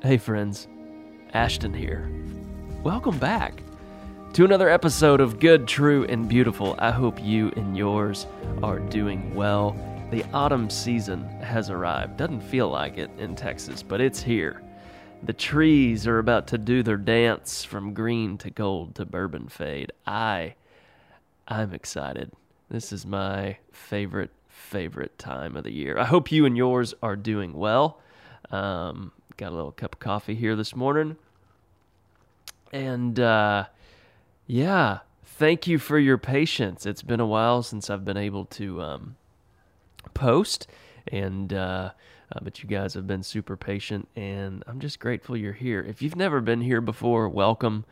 Hey, 0.00 0.16
friends. 0.16 0.68
Ashton 1.34 1.74
here. 1.74 2.08
Welcome 2.84 3.18
back 3.18 3.64
to 4.34 4.44
another 4.44 4.68
episode 4.68 5.20
of 5.20 5.40
Good, 5.40 5.66
True, 5.66 6.04
and 6.04 6.28
Beautiful. 6.28 6.76
I 6.78 6.92
hope 6.92 7.20
you 7.20 7.52
and 7.56 7.76
yours 7.76 8.28
are 8.62 8.78
doing 8.78 9.34
well. 9.34 9.76
The 10.12 10.22
autumn 10.32 10.70
season 10.70 11.24
has 11.40 11.68
arrived. 11.68 12.16
Doesn't 12.16 12.42
feel 12.42 12.68
like 12.68 12.96
it 12.96 13.10
in 13.18 13.34
Texas, 13.34 13.82
but 13.82 14.00
it's 14.00 14.22
here. 14.22 14.62
The 15.24 15.32
trees 15.32 16.06
are 16.06 16.20
about 16.20 16.46
to 16.46 16.58
do 16.58 16.84
their 16.84 16.96
dance 16.96 17.64
from 17.64 17.92
green 17.92 18.38
to 18.38 18.50
gold 18.50 18.94
to 18.94 19.04
bourbon 19.04 19.48
fade. 19.48 19.90
I, 20.06 20.54
I'm 21.48 21.74
excited. 21.74 22.30
This 22.70 22.92
is 22.92 23.04
my 23.04 23.56
favorite, 23.72 24.30
favorite 24.46 25.18
time 25.18 25.56
of 25.56 25.64
the 25.64 25.72
year. 25.72 25.98
I 25.98 26.04
hope 26.04 26.30
you 26.30 26.46
and 26.46 26.56
yours 26.56 26.94
are 27.02 27.16
doing 27.16 27.52
well. 27.52 28.00
Um, 28.52 29.10
got 29.38 29.52
a 29.52 29.54
little 29.54 29.70
cup 29.70 29.94
of 29.94 30.00
coffee 30.00 30.34
here 30.34 30.56
this 30.56 30.74
morning. 30.74 31.16
And 32.72 33.18
uh, 33.20 33.66
yeah, 34.48 34.98
thank 35.24 35.68
you 35.68 35.78
for 35.78 35.96
your 35.96 36.18
patience. 36.18 36.84
It's 36.84 37.02
been 37.02 37.20
a 37.20 37.26
while 37.26 37.62
since 37.62 37.88
I've 37.88 38.04
been 38.04 38.16
able 38.16 38.46
to 38.46 38.82
um, 38.82 39.16
post, 40.12 40.66
and 41.06 41.52
uh, 41.52 41.92
uh, 42.32 42.40
but 42.42 42.62
you 42.62 42.68
guys 42.68 42.94
have 42.94 43.06
been 43.06 43.22
super 43.22 43.56
patient, 43.56 44.08
and 44.16 44.64
I'm 44.66 44.80
just 44.80 44.98
grateful 44.98 45.36
you're 45.36 45.52
here. 45.52 45.80
If 45.88 46.02
you've 46.02 46.16
never 46.16 46.40
been 46.40 46.60
here 46.60 46.80
before, 46.80 47.28
welcome. 47.28 47.84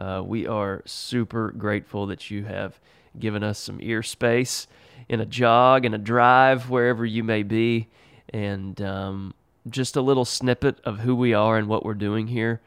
Uh, 0.00 0.22
we 0.24 0.48
are 0.48 0.82
super 0.84 1.52
grateful 1.52 2.06
that 2.06 2.28
you 2.28 2.44
have 2.44 2.80
given 3.16 3.44
us 3.44 3.60
some 3.60 3.78
ear 3.80 4.02
space 4.02 4.66
in 5.08 5.20
a 5.20 5.26
jog, 5.26 5.84
in 5.84 5.94
a 5.94 5.98
drive, 5.98 6.68
wherever 6.68 7.06
you 7.06 7.22
may 7.22 7.44
be, 7.44 7.86
and 8.30 8.82
um, 8.82 9.32
just 9.70 9.96
a 9.96 10.00
little 10.00 10.24
snippet 10.24 10.78
of 10.84 11.00
who 11.00 11.14
we 11.14 11.34
are 11.34 11.56
and 11.56 11.68
what 11.68 11.84
we're 11.84 11.94
doing 11.94 12.28
here. 12.28 12.60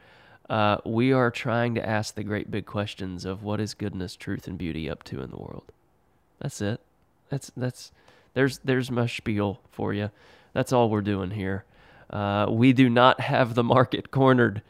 Uh, 0.48 0.78
we 0.84 1.12
are 1.12 1.30
trying 1.30 1.74
to 1.74 1.88
ask 1.88 2.14
the 2.14 2.24
great 2.24 2.50
big 2.50 2.66
questions 2.66 3.24
of 3.24 3.42
what 3.42 3.60
is 3.60 3.74
goodness, 3.74 4.16
truth, 4.16 4.46
and 4.46 4.58
beauty 4.58 4.88
up 4.90 5.02
to 5.04 5.22
in 5.22 5.30
the 5.30 5.36
world. 5.36 5.64
That's 6.40 6.60
it. 6.60 6.80
That's 7.30 7.50
that's 7.56 7.92
there's 8.34 8.58
there's 8.58 8.90
my 8.90 9.06
spiel 9.06 9.60
for 9.70 9.94
you. 9.94 10.10
That's 10.52 10.72
all 10.72 10.90
we're 10.90 11.00
doing 11.00 11.30
here. 11.30 11.64
Uh, 12.10 12.46
we 12.50 12.72
do 12.72 12.90
not 12.90 13.20
have 13.20 13.54
the 13.54 13.64
market 13.64 14.10
cornered. 14.10 14.62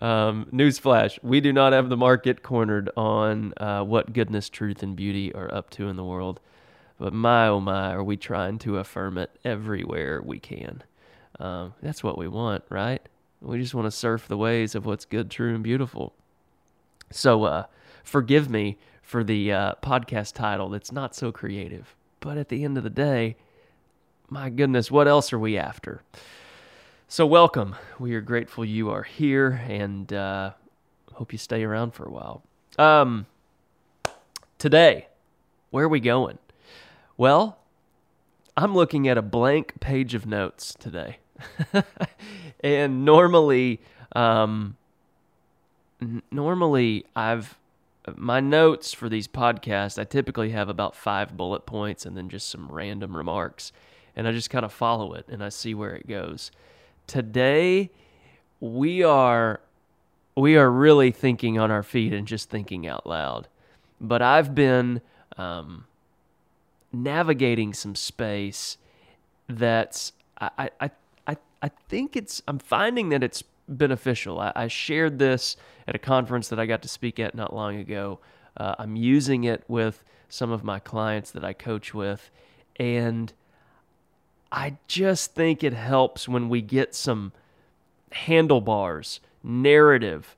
Um, 0.00 0.46
newsflash: 0.52 1.18
We 1.22 1.40
do 1.40 1.52
not 1.52 1.72
have 1.72 1.88
the 1.88 1.96
market 1.96 2.42
cornered 2.42 2.90
on 2.96 3.52
uh, 3.58 3.82
what 3.82 4.12
goodness, 4.12 4.48
truth, 4.48 4.82
and 4.82 4.96
beauty 4.96 5.34
are 5.34 5.52
up 5.52 5.70
to 5.70 5.88
in 5.88 5.96
the 5.96 6.04
world. 6.04 6.40
But 6.98 7.12
my 7.12 7.48
oh 7.48 7.60
my, 7.60 7.92
are 7.92 8.04
we 8.04 8.16
trying 8.16 8.58
to 8.60 8.78
affirm 8.78 9.18
it 9.18 9.30
everywhere 9.44 10.22
we 10.22 10.38
can? 10.38 10.82
Um, 11.38 11.74
that's 11.82 12.02
what 12.02 12.18
we 12.18 12.28
want, 12.28 12.64
right? 12.68 13.02
We 13.40 13.60
just 13.60 13.74
want 13.74 13.86
to 13.86 13.90
surf 13.90 14.26
the 14.28 14.36
waves 14.36 14.74
of 14.74 14.86
what's 14.86 15.04
good, 15.04 15.30
true, 15.30 15.54
and 15.54 15.62
beautiful. 15.62 16.14
So, 17.10 17.44
uh, 17.44 17.64
forgive 18.02 18.50
me 18.50 18.78
for 19.02 19.22
the 19.22 19.52
uh, 19.52 19.74
podcast 19.82 20.34
title 20.34 20.68
that's 20.68 20.90
not 20.90 21.14
so 21.14 21.30
creative. 21.30 21.94
But 22.20 22.38
at 22.38 22.48
the 22.48 22.64
end 22.64 22.76
of 22.78 22.84
the 22.84 22.90
day, 22.90 23.36
my 24.28 24.50
goodness, 24.50 24.90
what 24.90 25.06
else 25.06 25.32
are 25.32 25.38
we 25.38 25.56
after? 25.56 26.02
So, 27.08 27.26
welcome. 27.26 27.76
We 28.00 28.14
are 28.14 28.20
grateful 28.20 28.64
you 28.64 28.90
are 28.90 29.04
here 29.04 29.62
and 29.68 30.12
uh, 30.12 30.52
hope 31.12 31.32
you 31.32 31.38
stay 31.38 31.62
around 31.62 31.92
for 31.92 32.04
a 32.04 32.10
while. 32.10 32.42
Um, 32.78 33.26
today, 34.58 35.06
where 35.70 35.84
are 35.84 35.88
we 35.88 36.00
going? 36.00 36.38
Well, 37.16 37.58
I'm 38.56 38.74
looking 38.74 39.06
at 39.06 39.18
a 39.18 39.22
blank 39.22 39.78
page 39.80 40.14
of 40.14 40.26
notes 40.26 40.74
today. 40.78 41.18
and 42.60 43.04
normally, 43.04 43.80
um, 44.12 44.76
n- 46.00 46.22
normally 46.30 47.04
I've 47.14 47.58
my 48.14 48.38
notes 48.40 48.92
for 48.92 49.08
these 49.08 49.26
podcasts. 49.26 49.98
I 49.98 50.04
typically 50.04 50.50
have 50.50 50.68
about 50.68 50.94
five 50.94 51.36
bullet 51.36 51.66
points 51.66 52.06
and 52.06 52.16
then 52.16 52.28
just 52.28 52.48
some 52.48 52.68
random 52.70 53.16
remarks, 53.16 53.72
and 54.14 54.28
I 54.28 54.32
just 54.32 54.50
kind 54.50 54.64
of 54.64 54.72
follow 54.72 55.14
it 55.14 55.26
and 55.28 55.42
I 55.42 55.48
see 55.48 55.74
where 55.74 55.94
it 55.94 56.06
goes. 56.06 56.50
Today, 57.06 57.90
we 58.60 59.02
are 59.02 59.60
we 60.36 60.56
are 60.56 60.70
really 60.70 61.10
thinking 61.10 61.58
on 61.58 61.70
our 61.70 61.82
feet 61.82 62.12
and 62.12 62.26
just 62.26 62.50
thinking 62.50 62.86
out 62.86 63.06
loud. 63.06 63.48
But 64.00 64.20
I've 64.20 64.54
been 64.54 65.00
um, 65.38 65.86
navigating 66.92 67.72
some 67.72 67.94
space 67.94 68.76
that's 69.48 70.12
I, 70.38 70.70
I 70.80 70.90
I 71.62 71.70
think 71.88 72.16
it's, 72.16 72.42
I'm 72.46 72.58
finding 72.58 73.08
that 73.10 73.22
it's 73.22 73.42
beneficial. 73.68 74.40
I, 74.40 74.52
I, 74.54 74.68
shared 74.68 75.18
this 75.18 75.56
at 75.88 75.94
a 75.94 75.98
conference 75.98 76.48
that 76.48 76.60
I 76.60 76.66
got 76.66 76.82
to 76.82 76.88
speak 76.88 77.18
at 77.18 77.34
not 77.34 77.54
long 77.54 77.76
ago. 77.76 78.20
Uh, 78.56 78.74
I'm 78.78 78.96
using 78.96 79.44
it 79.44 79.64
with 79.66 80.04
some 80.28 80.50
of 80.50 80.62
my 80.64 80.78
clients 80.78 81.30
that 81.32 81.44
I 81.44 81.52
coach 81.52 81.92
with. 81.92 82.30
And 82.76 83.32
I 84.52 84.76
just 84.86 85.34
think 85.34 85.64
it 85.64 85.72
helps 85.72 86.28
when 86.28 86.48
we 86.48 86.62
get 86.62 86.94
some 86.94 87.32
handlebars, 88.12 89.20
narrative, 89.42 90.36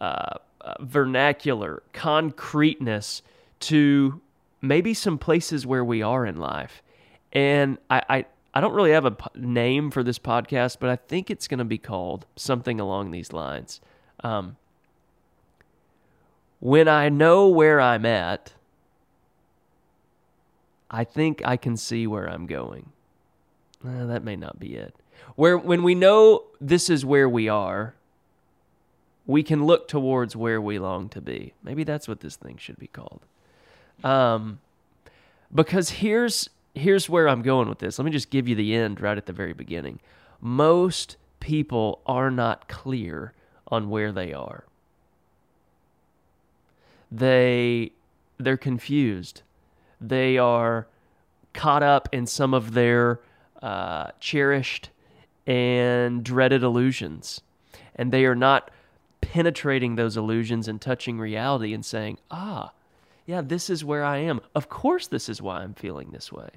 uh, 0.00 0.38
uh, 0.60 0.74
vernacular, 0.80 1.82
concreteness 1.92 3.22
to 3.60 4.20
maybe 4.60 4.94
some 4.94 5.18
places 5.18 5.66
where 5.66 5.84
we 5.84 6.02
are 6.02 6.26
in 6.26 6.36
life. 6.36 6.82
And 7.32 7.78
I, 7.90 8.02
I, 8.08 8.24
I 8.54 8.60
don't 8.60 8.72
really 8.72 8.92
have 8.92 9.04
a 9.04 9.16
name 9.34 9.90
for 9.90 10.04
this 10.04 10.20
podcast, 10.20 10.76
but 10.78 10.88
I 10.88 10.94
think 10.94 11.28
it's 11.28 11.48
going 11.48 11.58
to 11.58 11.64
be 11.64 11.76
called 11.76 12.24
something 12.36 12.78
along 12.78 13.10
these 13.10 13.32
lines. 13.32 13.80
Um, 14.22 14.56
when 16.60 16.86
I 16.86 17.08
know 17.08 17.48
where 17.48 17.80
I'm 17.80 18.06
at, 18.06 18.52
I 20.88 21.02
think 21.02 21.42
I 21.44 21.56
can 21.56 21.76
see 21.76 22.06
where 22.06 22.30
I'm 22.30 22.46
going. 22.46 22.92
Uh, 23.84 24.06
that 24.06 24.22
may 24.22 24.36
not 24.36 24.60
be 24.60 24.76
it. 24.76 24.94
Where 25.34 25.58
when 25.58 25.82
we 25.82 25.96
know 25.96 26.44
this 26.60 26.88
is 26.88 27.04
where 27.04 27.28
we 27.28 27.48
are, 27.48 27.94
we 29.26 29.42
can 29.42 29.64
look 29.64 29.88
towards 29.88 30.36
where 30.36 30.60
we 30.60 30.78
long 30.78 31.08
to 31.08 31.20
be. 31.20 31.54
Maybe 31.62 31.82
that's 31.82 32.06
what 32.06 32.20
this 32.20 32.36
thing 32.36 32.56
should 32.56 32.78
be 32.78 32.86
called. 32.86 33.22
Um, 34.04 34.60
because 35.52 35.90
here's 35.90 36.50
here's 36.74 37.08
where 37.08 37.28
I'm 37.28 37.42
going 37.42 37.68
with 37.68 37.78
this. 37.78 37.98
Let 37.98 38.04
me 38.04 38.10
just 38.10 38.30
give 38.30 38.48
you 38.48 38.54
the 38.54 38.74
end 38.74 39.00
right 39.00 39.16
at 39.16 39.26
the 39.26 39.32
very 39.32 39.52
beginning. 39.52 40.00
Most 40.40 41.16
people 41.40 42.00
are 42.06 42.30
not 42.30 42.68
clear 42.68 43.32
on 43.68 43.88
where 43.88 44.12
they 44.12 44.32
are. 44.32 44.64
They 47.10 47.92
they're 48.38 48.56
confused. 48.56 49.42
They 50.00 50.36
are 50.36 50.86
caught 51.52 51.82
up 51.82 52.08
in 52.12 52.26
some 52.26 52.52
of 52.52 52.74
their 52.74 53.20
uh, 53.62 54.10
cherished 54.18 54.90
and 55.46 56.24
dreaded 56.24 56.62
illusions, 56.62 57.40
and 57.94 58.12
they 58.12 58.24
are 58.24 58.34
not 58.34 58.70
penetrating 59.20 59.94
those 59.94 60.16
illusions 60.16 60.66
and 60.66 60.80
touching 60.80 61.18
reality 61.18 61.72
and 61.72 61.84
saying, 61.84 62.18
"Ah, 62.30 62.72
yeah, 63.26 63.40
this 63.40 63.70
is 63.70 63.84
where 63.84 64.04
I 64.04 64.18
am. 64.18 64.40
Of 64.54 64.68
course, 64.68 65.06
this 65.06 65.28
is 65.28 65.40
why 65.40 65.58
I'm 65.58 65.74
feeling 65.74 66.10
this 66.10 66.30
way. 66.30 66.48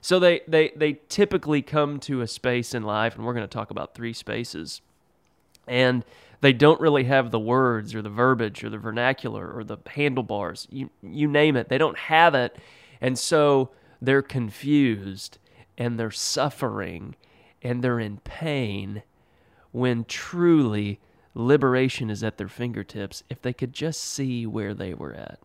So 0.00 0.18
they, 0.18 0.40
they, 0.46 0.72
they 0.76 1.00
typically 1.08 1.62
come 1.62 1.98
to 2.00 2.20
a 2.20 2.26
space 2.26 2.74
in 2.74 2.82
life, 2.82 3.16
and 3.16 3.24
we're 3.24 3.34
going 3.34 3.48
to 3.48 3.52
talk 3.52 3.70
about 3.70 3.94
three 3.94 4.12
spaces, 4.12 4.80
and 5.66 6.04
they 6.40 6.52
don't 6.52 6.80
really 6.80 7.04
have 7.04 7.30
the 7.30 7.38
words 7.38 7.94
or 7.94 8.02
the 8.02 8.10
verbiage 8.10 8.62
or 8.62 8.70
the 8.70 8.78
vernacular 8.78 9.50
or 9.50 9.64
the 9.64 9.78
handlebars. 9.86 10.68
You, 10.70 10.90
you 11.02 11.28
name 11.28 11.56
it, 11.56 11.68
they 11.68 11.78
don't 11.78 11.98
have 11.98 12.34
it. 12.34 12.56
And 13.00 13.18
so 13.18 13.70
they're 14.00 14.22
confused 14.22 15.38
and 15.78 15.98
they're 15.98 16.10
suffering 16.10 17.14
and 17.62 17.82
they're 17.82 18.00
in 18.00 18.18
pain 18.18 19.02
when 19.72 20.04
truly 20.04 21.00
liberation 21.34 22.10
is 22.10 22.22
at 22.22 22.38
their 22.38 22.48
fingertips 22.48 23.22
if 23.28 23.42
they 23.42 23.52
could 23.52 23.72
just 23.72 24.00
see 24.00 24.46
where 24.46 24.74
they 24.74 24.94
were 24.94 25.14
at. 25.14 25.38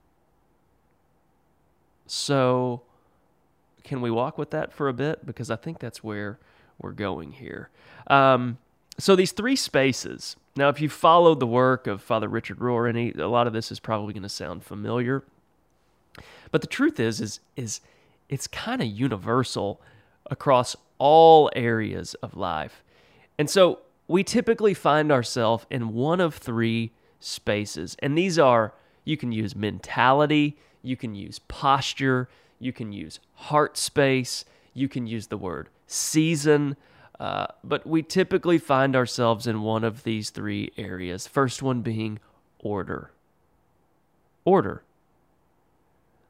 So, 2.07 2.81
can 3.83 4.01
we 4.01 4.12
walk 4.12 4.38
with 4.38 4.51
that 4.51 4.74
for 4.74 4.88
a 4.88 4.94
bit? 4.94 5.25
Because 5.25 5.50
I 5.50 5.56
think 5.56 5.80
that's 5.80 6.03
where 6.03 6.39
we're 6.80 6.92
going 6.92 7.33
here. 7.33 7.69
Um, 8.07 8.57
so, 8.98 9.15
these 9.15 9.31
three 9.31 9.56
spaces. 9.56 10.36
Now, 10.56 10.69
if 10.69 10.81
you 10.81 10.89
followed 10.89 11.39
the 11.39 11.48
work 11.48 11.88
of 11.88 12.01
Father 12.01 12.27
Richard 12.27 12.59
Rohr, 12.59 12.89
any 12.89 13.12
a 13.12 13.27
lot 13.27 13.48
of 13.48 13.53
this 13.53 13.71
is 13.71 13.80
probably 13.80 14.13
going 14.13 14.24
to 14.24 14.30
sound 14.30 14.63
familiar. 14.63 15.24
But 16.51 16.62
the 16.62 16.68
truth 16.68 17.00
is, 17.00 17.21
is 17.21 17.39
is 17.56 17.81
it's 18.30 18.48
kind 18.48 18.81
of 18.81 18.88
universal 18.88 19.81
across 20.30 20.75
all 20.98 21.50
areas 21.56 22.13
of 22.15 22.36
life. 22.36 22.83
And 23.38 23.50
so 23.50 23.80
we 24.07 24.24
typically 24.24 24.74
find 24.74 25.12
ourselves 25.12 25.65
in 25.69 25.94
one 25.94 26.19
of 26.19 26.36
three 26.36 26.92
spaces. 27.19 27.95
And 28.00 28.18
these 28.18 28.38
are 28.38 28.74
you 29.03 29.18
can 29.18 29.31
use 29.31 29.56
mentality, 29.56 30.57
you 30.81 30.95
can 30.95 31.16
use 31.16 31.39
posture, 31.39 32.30
you 32.60 32.72
can 32.72 32.92
use 32.92 33.19
heart 33.36 33.78
space, 33.78 34.45
you 34.74 34.88
can 34.88 35.07
use 35.07 35.28
the 35.28 35.38
word 35.38 35.69
season. 35.88 36.75
Uh, 37.19 37.45
but 37.63 37.86
we 37.86 38.01
typically 38.01 38.57
find 38.57 38.95
ourselves 38.95 39.45
in 39.45 39.62
one 39.62 39.83
of 39.83 40.04
these 40.04 40.31
three 40.31 40.72
areas. 40.78 41.28
First 41.28 41.62
one 41.62 41.81
being 41.81 42.19
order. 42.60 43.12
Order. 44.44 44.81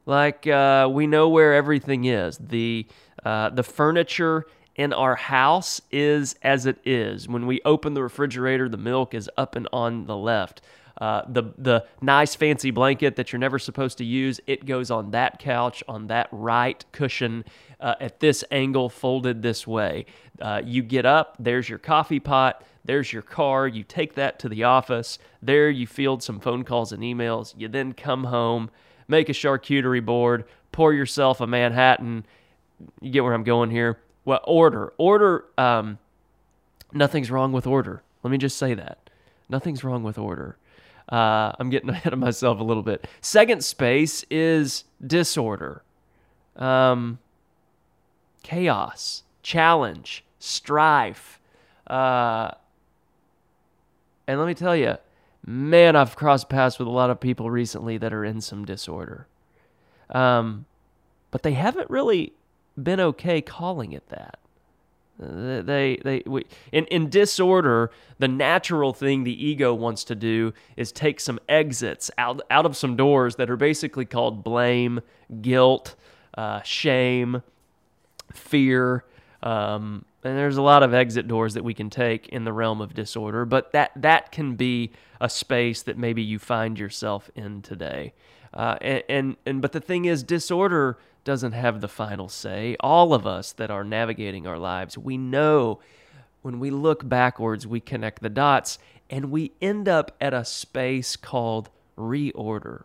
Like 0.04 0.46
uh, 0.46 0.88
we 0.92 1.06
know 1.06 1.28
where 1.28 1.54
everything 1.54 2.04
is. 2.04 2.36
The 2.38 2.86
uh, 3.24 3.50
the 3.50 3.62
furniture 3.62 4.46
in 4.74 4.92
our 4.92 5.14
house 5.14 5.80
is 5.90 6.34
as 6.42 6.66
it 6.66 6.78
is. 6.84 7.28
When 7.28 7.46
we 7.46 7.60
open 7.64 7.94
the 7.94 8.02
refrigerator, 8.02 8.68
the 8.68 8.76
milk 8.76 9.14
is 9.14 9.30
up 9.36 9.54
and 9.54 9.68
on 9.72 10.06
the 10.06 10.16
left. 10.16 10.60
Uh, 11.00 11.22
the 11.26 11.42
the 11.58 11.84
nice 12.00 12.34
fancy 12.34 12.70
blanket 12.70 13.16
that 13.16 13.32
you're 13.32 13.38
never 13.40 13.58
supposed 13.58 13.98
to 13.98 14.04
use, 14.04 14.40
it 14.46 14.66
goes 14.66 14.90
on 14.90 15.10
that 15.10 15.38
couch 15.38 15.82
on 15.88 16.06
that 16.08 16.28
right 16.30 16.84
cushion 16.92 17.44
uh, 17.80 17.94
at 18.00 18.20
this 18.20 18.44
angle, 18.50 18.88
folded 18.88 19.42
this 19.42 19.66
way. 19.66 20.04
Uh, 20.40 20.60
you 20.64 20.82
get 20.82 21.06
up, 21.06 21.36
there's 21.38 21.68
your 21.68 21.78
coffee 21.78 22.20
pot, 22.20 22.64
there's 22.84 23.12
your 23.12 23.22
car. 23.22 23.66
You 23.66 23.84
take 23.84 24.14
that 24.14 24.38
to 24.40 24.48
the 24.48 24.64
office. 24.64 25.18
There 25.40 25.70
you 25.70 25.86
field 25.86 26.22
some 26.22 26.40
phone 26.40 26.64
calls 26.64 26.92
and 26.92 27.02
emails. 27.02 27.54
You 27.56 27.68
then 27.68 27.92
come 27.92 28.24
home, 28.24 28.70
make 29.08 29.28
a 29.28 29.32
charcuterie 29.32 30.04
board, 30.04 30.44
pour 30.72 30.92
yourself 30.92 31.40
a 31.40 31.46
Manhattan. 31.46 32.26
You 33.00 33.10
get 33.10 33.24
where 33.24 33.34
I'm 33.34 33.44
going 33.44 33.70
here. 33.70 33.98
Well, 34.24 34.40
order, 34.44 34.92
order. 34.98 35.44
Um, 35.56 35.98
nothing's 36.92 37.30
wrong 37.30 37.52
with 37.52 37.66
order. 37.66 38.02
Let 38.22 38.30
me 38.30 38.38
just 38.38 38.56
say 38.56 38.74
that. 38.74 39.10
Nothing's 39.48 39.84
wrong 39.84 40.02
with 40.02 40.18
order. 40.18 40.56
Uh, 41.08 41.52
I'm 41.58 41.70
getting 41.70 41.90
ahead 41.90 42.12
of 42.12 42.18
myself 42.18 42.60
a 42.60 42.64
little 42.64 42.82
bit. 42.82 43.06
Second 43.20 43.64
space 43.64 44.24
is 44.30 44.84
disorder, 45.04 45.82
um, 46.56 47.18
chaos, 48.42 49.22
challenge, 49.42 50.24
strife. 50.38 51.40
Uh, 51.86 52.52
and 54.26 54.38
let 54.38 54.46
me 54.46 54.54
tell 54.54 54.76
you, 54.76 54.96
man, 55.44 55.96
I've 55.96 56.16
crossed 56.16 56.48
paths 56.48 56.78
with 56.78 56.88
a 56.88 56.92
lot 56.92 57.10
of 57.10 57.20
people 57.20 57.50
recently 57.50 57.98
that 57.98 58.12
are 58.12 58.24
in 58.24 58.40
some 58.40 58.64
disorder. 58.64 59.26
Um, 60.10 60.66
but 61.30 61.42
they 61.42 61.52
haven't 61.52 61.90
really 61.90 62.34
been 62.80 63.00
okay 63.00 63.40
calling 63.40 63.92
it 63.92 64.08
that. 64.10 64.38
They 65.22 65.98
they 66.02 66.22
we, 66.26 66.44
in 66.72 66.86
in 66.86 67.08
disorder, 67.08 67.90
the 68.18 68.28
natural 68.28 68.92
thing 68.92 69.24
the 69.24 69.46
ego 69.46 69.74
wants 69.74 70.04
to 70.04 70.14
do 70.14 70.52
is 70.76 70.92
take 70.92 71.20
some 71.20 71.38
exits 71.48 72.10
out 72.18 72.40
out 72.50 72.66
of 72.66 72.76
some 72.76 72.96
doors 72.96 73.36
that 73.36 73.50
are 73.50 73.56
basically 73.56 74.04
called 74.04 74.42
blame, 74.42 75.00
guilt, 75.40 75.94
uh, 76.36 76.62
shame, 76.62 77.42
fear. 78.32 79.04
Um, 79.42 80.04
and 80.24 80.38
there's 80.38 80.56
a 80.56 80.62
lot 80.62 80.82
of 80.82 80.94
exit 80.94 81.26
doors 81.26 81.54
that 81.54 81.64
we 81.64 81.74
can 81.74 81.90
take 81.90 82.28
in 82.28 82.44
the 82.44 82.52
realm 82.52 82.80
of 82.80 82.94
disorder, 82.94 83.44
but 83.44 83.72
that 83.72 83.90
that 83.96 84.32
can 84.32 84.54
be 84.54 84.92
a 85.20 85.28
space 85.28 85.82
that 85.82 85.98
maybe 85.98 86.22
you 86.22 86.38
find 86.38 86.78
yourself 86.78 87.30
in 87.34 87.62
today. 87.62 88.12
Uh, 88.54 88.76
and, 88.80 89.02
and 89.08 89.36
and 89.46 89.62
but 89.62 89.72
the 89.72 89.80
thing 89.80 90.04
is, 90.04 90.22
disorder 90.22 90.98
doesn't 91.24 91.52
have 91.52 91.80
the 91.80 91.88
final 91.88 92.28
say. 92.28 92.76
All 92.80 93.14
of 93.14 93.26
us 93.26 93.52
that 93.52 93.70
are 93.70 93.84
navigating 93.84 94.46
our 94.46 94.58
lives, 94.58 94.98
we 94.98 95.16
know 95.16 95.80
when 96.42 96.58
we 96.58 96.70
look 96.70 97.08
backwards, 97.08 97.66
we 97.66 97.80
connect 97.80 98.22
the 98.22 98.28
dots 98.28 98.78
and 99.08 99.30
we 99.30 99.52
end 99.60 99.88
up 99.88 100.16
at 100.20 100.34
a 100.34 100.44
space 100.44 101.16
called 101.16 101.70
reorder, 101.96 102.84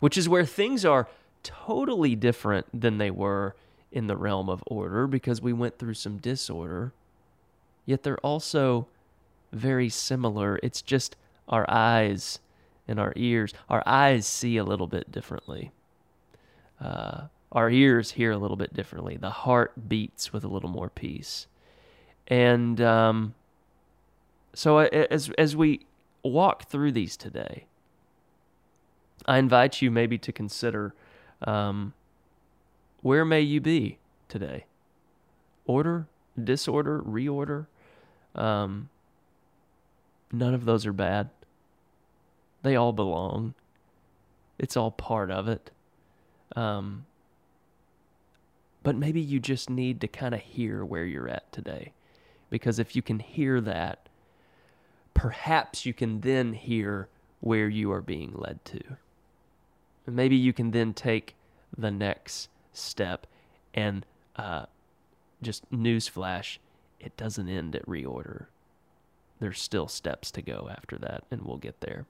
which 0.00 0.16
is 0.16 0.28
where 0.28 0.44
things 0.44 0.84
are 0.84 1.08
totally 1.42 2.14
different 2.14 2.66
than 2.78 2.98
they 2.98 3.10
were 3.10 3.54
in 3.90 4.06
the 4.06 4.16
realm 4.16 4.48
of 4.48 4.62
order 4.66 5.06
because 5.06 5.40
we 5.40 5.52
went 5.52 5.78
through 5.78 5.94
some 5.94 6.18
disorder. 6.18 6.92
Yet 7.86 8.02
they're 8.02 8.18
also 8.18 8.86
very 9.52 9.88
similar. 9.88 10.58
It's 10.62 10.82
just 10.82 11.16
our 11.48 11.64
eyes 11.68 12.38
and 12.86 13.00
our 13.00 13.12
ears. 13.16 13.52
Our 13.68 13.82
eyes 13.86 14.26
see 14.26 14.56
a 14.56 14.64
little 14.64 14.86
bit 14.86 15.10
differently 15.12 15.72
uh, 16.80 17.22
our 17.52 17.70
ears 17.70 18.12
hear 18.12 18.32
a 18.32 18.36
little 18.36 18.56
bit 18.56 18.74
differently. 18.74 19.16
The 19.16 19.30
heart 19.30 19.88
beats 19.88 20.32
with 20.32 20.44
a 20.44 20.48
little 20.48 20.70
more 20.70 20.90
peace. 20.90 21.46
And 22.26 22.80
um, 22.80 23.34
so, 24.54 24.78
as, 24.78 25.30
as 25.38 25.54
we 25.54 25.86
walk 26.22 26.68
through 26.68 26.92
these 26.92 27.16
today, 27.16 27.66
I 29.26 29.38
invite 29.38 29.82
you 29.82 29.90
maybe 29.90 30.18
to 30.18 30.32
consider 30.32 30.94
um, 31.42 31.92
where 33.02 33.24
may 33.24 33.40
you 33.40 33.60
be 33.60 33.98
today? 34.28 34.64
Order, 35.66 36.06
disorder, 36.42 37.00
reorder. 37.00 37.66
Um, 38.34 38.88
none 40.32 40.54
of 40.54 40.64
those 40.64 40.86
are 40.86 40.92
bad. 40.92 41.30
They 42.62 42.76
all 42.76 42.92
belong. 42.92 43.54
It's 44.58 44.76
all 44.76 44.90
part 44.90 45.30
of 45.30 45.48
it. 45.48 45.70
Um, 46.56 47.06
but 48.82 48.96
maybe 48.96 49.20
you 49.20 49.40
just 49.40 49.70
need 49.70 50.00
to 50.02 50.08
kind 50.08 50.34
of 50.34 50.40
hear 50.40 50.84
where 50.84 51.04
you're 51.04 51.28
at 51.28 51.50
today. 51.52 51.92
Because 52.50 52.78
if 52.78 52.94
you 52.94 53.02
can 53.02 53.18
hear 53.18 53.60
that, 53.60 54.08
perhaps 55.14 55.86
you 55.86 55.94
can 55.94 56.20
then 56.20 56.52
hear 56.52 57.08
where 57.40 57.68
you 57.68 57.90
are 57.90 58.02
being 58.02 58.32
led 58.34 58.64
to. 58.66 58.80
And 60.06 60.14
maybe 60.14 60.36
you 60.36 60.52
can 60.52 60.70
then 60.70 60.92
take 60.92 61.34
the 61.76 61.90
next 61.90 62.48
step. 62.72 63.26
And 63.72 64.04
uh, 64.36 64.66
just 65.42 65.70
newsflash, 65.70 66.58
it 67.00 67.16
doesn't 67.16 67.48
end 67.48 67.74
at 67.74 67.86
reorder. 67.86 68.46
There's 69.40 69.60
still 69.60 69.88
steps 69.88 70.30
to 70.32 70.42
go 70.42 70.68
after 70.70 70.96
that, 70.98 71.24
and 71.30 71.42
we'll 71.42 71.56
get 71.56 71.80
there. 71.80 72.06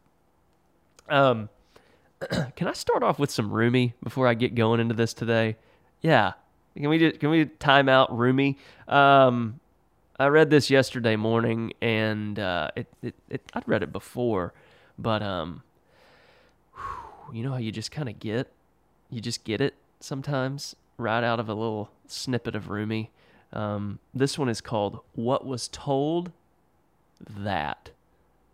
Um, 1.09 1.49
can 2.57 2.69
I 2.69 2.73
start 2.73 3.03
off 3.03 3.19
with 3.19 3.31
some 3.31 3.51
Rumi 3.51 3.95
before 4.03 4.27
I 4.27 4.35
get 4.35 4.55
going 4.55 4.81
into 4.81 4.95
this 4.95 5.15
today? 5.15 5.57
Yeah. 6.01 6.33
Can 6.77 6.89
we 6.89 6.99
just, 6.99 7.21
can 7.21 7.31
we 7.31 7.45
time 7.47 7.89
out 7.89 8.17
Rumi? 8.17 8.59
Um, 8.89 9.61
I 10.19 10.27
read 10.27 10.51
this 10.51 10.71
yesterday 10.71 11.17
morning, 11.17 11.73
and 11.83 12.39
uh, 12.39 12.71
it, 12.77 12.87
it, 13.03 13.15
it 13.29 13.43
I'd 13.53 13.67
read 13.67 13.83
it 13.83 13.93
before, 13.93 14.53
but 14.97 15.23
um, 15.23 15.63
you 17.33 17.43
know 17.43 17.51
how 17.51 17.59
you 17.59 17.73
just 17.73 17.91
kind 17.91 18.09
of 18.09 18.21
get, 18.21 18.49
you 19.11 19.21
just 19.21 19.43
get 19.43 19.61
it 19.61 19.75
sometimes 19.99 20.77
right 20.99 21.25
out 21.25 21.41
of 21.41 21.49
a 21.49 21.55
little 21.55 21.91
snippet 22.07 22.55
of 22.55 22.71
Rumi. 22.71 23.11
Um, 23.53 23.99
this 24.15 24.39
one 24.39 24.49
is 24.49 24.61
called 24.61 25.01
"What 25.15 25.45
Was 25.45 25.69
Told." 25.69 26.31
That, 27.29 27.91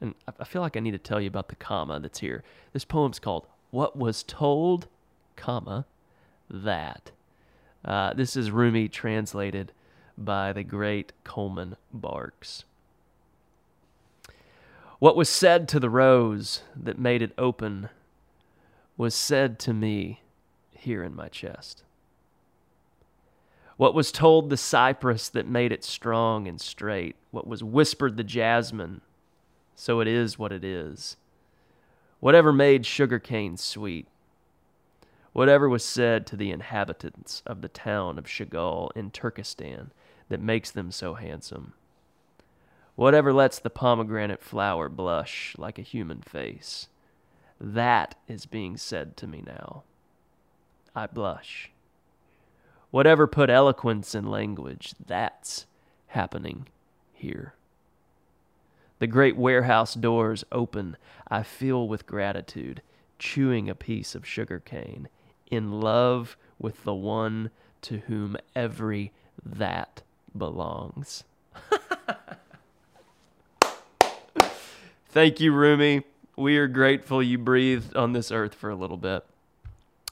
and 0.01 0.15
I 0.39 0.45
feel 0.45 0.63
like 0.63 0.77
I 0.77 0.81
need 0.81 0.93
to 0.93 0.99
tell 0.99 1.21
you 1.21 1.29
about 1.29 1.49
the 1.49 1.57
comma 1.57 2.01
that's 2.01 2.21
here. 2.21 2.43
This 2.73 2.85
poem's 2.85 3.19
called 3.19 3.47
what 3.71 3.97
was 3.97 4.23
told, 4.23 4.89
comma, 5.37 5.87
that. 6.49 7.11
Uh, 7.85 8.13
this 8.15 8.37
is 8.37 8.51
Rumi 8.51 8.89
translated 8.89 9.73
by 10.17 10.53
the 10.53 10.65
great 10.65 11.13
Coleman 11.25 11.77
Barks. 11.93 12.65
What 14.99 15.17
was 15.17 15.29
said 15.29 15.67
to 15.69 15.81
the 15.81 15.89
rose 15.89 16.63
that 16.77 16.99
made 16.99 17.23
it 17.23 17.33
open 17.39 17.89
was 18.97 19.15
said 19.15 19.59
to 19.61 19.73
me 19.73 20.21
here 20.73 21.03
in 21.03 21.15
my 21.15 21.29
chest. 21.29 21.85
What 23.79 23.95
was 23.95 24.13
told 24.13 24.51
the 24.51 24.59
cypress 24.59 25.31
that 25.31 25.47
made 25.47 25.73
it 25.73 25.85
strong 25.85 26.47
and 26.47 26.61
straight, 26.61 27.17
what 27.31 27.47
was 27.47 27.65
whispered 27.65 28.19
the 28.19 28.25
jasmine, 28.25 29.01
so 29.75 30.01
it 30.01 30.09
is 30.09 30.39
what 30.39 30.53
it 30.53 30.65
is 30.65 31.17
whatever 32.21 32.53
made 32.53 32.85
sugarcane 32.87 33.57
sweet, 33.57 34.07
whatever 35.33 35.69
was 35.69 35.85
said 35.85 36.27
to 36.27 36.37
the 36.37 36.51
inhabitants 36.51 37.43
of 37.47 37.63
the 37.63 37.69
town 37.69 38.19
of 38.19 38.27
Chigil 38.27 38.91
in 38.95 39.11
Turkestan 39.11 39.91
that 40.29 40.41
makes 40.41 40.71
them 40.71 40.91
so 40.91 41.15
handsome, 41.15 41.73
whatever 42.95 43.33
lets 43.33 43.59
the 43.59 43.71
pomegranate 43.71 44.43
flower 44.43 44.89
blush 44.89 45.55
like 45.59 45.79
a 45.79 45.83
human 45.83 46.21
face, 46.21 46.89
that 47.59 48.15
is 48.29 48.47
being 48.47 48.77
said 48.77 49.17
to 49.17 49.27
me 49.27 49.43
now. 49.47 49.83
I 50.95 51.07
blush. 51.07 51.71
Whatever 52.91 53.27
put 53.27 53.49
eloquence 53.49 54.15
in 54.15 54.27
language, 54.27 54.95
that's 55.07 55.67
happening 56.09 56.67
here. 57.13 57.55
The 59.01 59.07
great 59.07 59.37
warehouse 59.37 59.95
doors 59.95 60.45
open. 60.53 60.97
I 61.27 61.43
feel 61.43 61.89
with 61.89 62.07
gratitude, 62.07 62.83
chewing 63.19 63.69
a 63.69 63.75
piece 63.75 64.15
of 64.15 64.27
sugar 64.27 64.61
cane, 64.61 65.09
in 65.51 65.81
love 65.81 66.37
with 66.59 66.85
the 66.85 66.95
one 66.95 67.51
to 67.83 67.99
whom 68.07 68.37
every 68.55 69.13
that 69.43 70.03
belongs. 70.37 71.25
Thank 75.09 75.41
you, 75.41 75.53
Rumi. 75.53 76.05
We 76.37 76.59
are 76.59 76.69
grateful 76.69 77.23
you 77.23 77.39
breathed 77.39 77.97
on 77.97 78.13
this 78.13 78.31
earth 78.31 78.55
for 78.55 78.71
a 78.71 78.77
little 78.77 78.99
bit. 78.99 79.25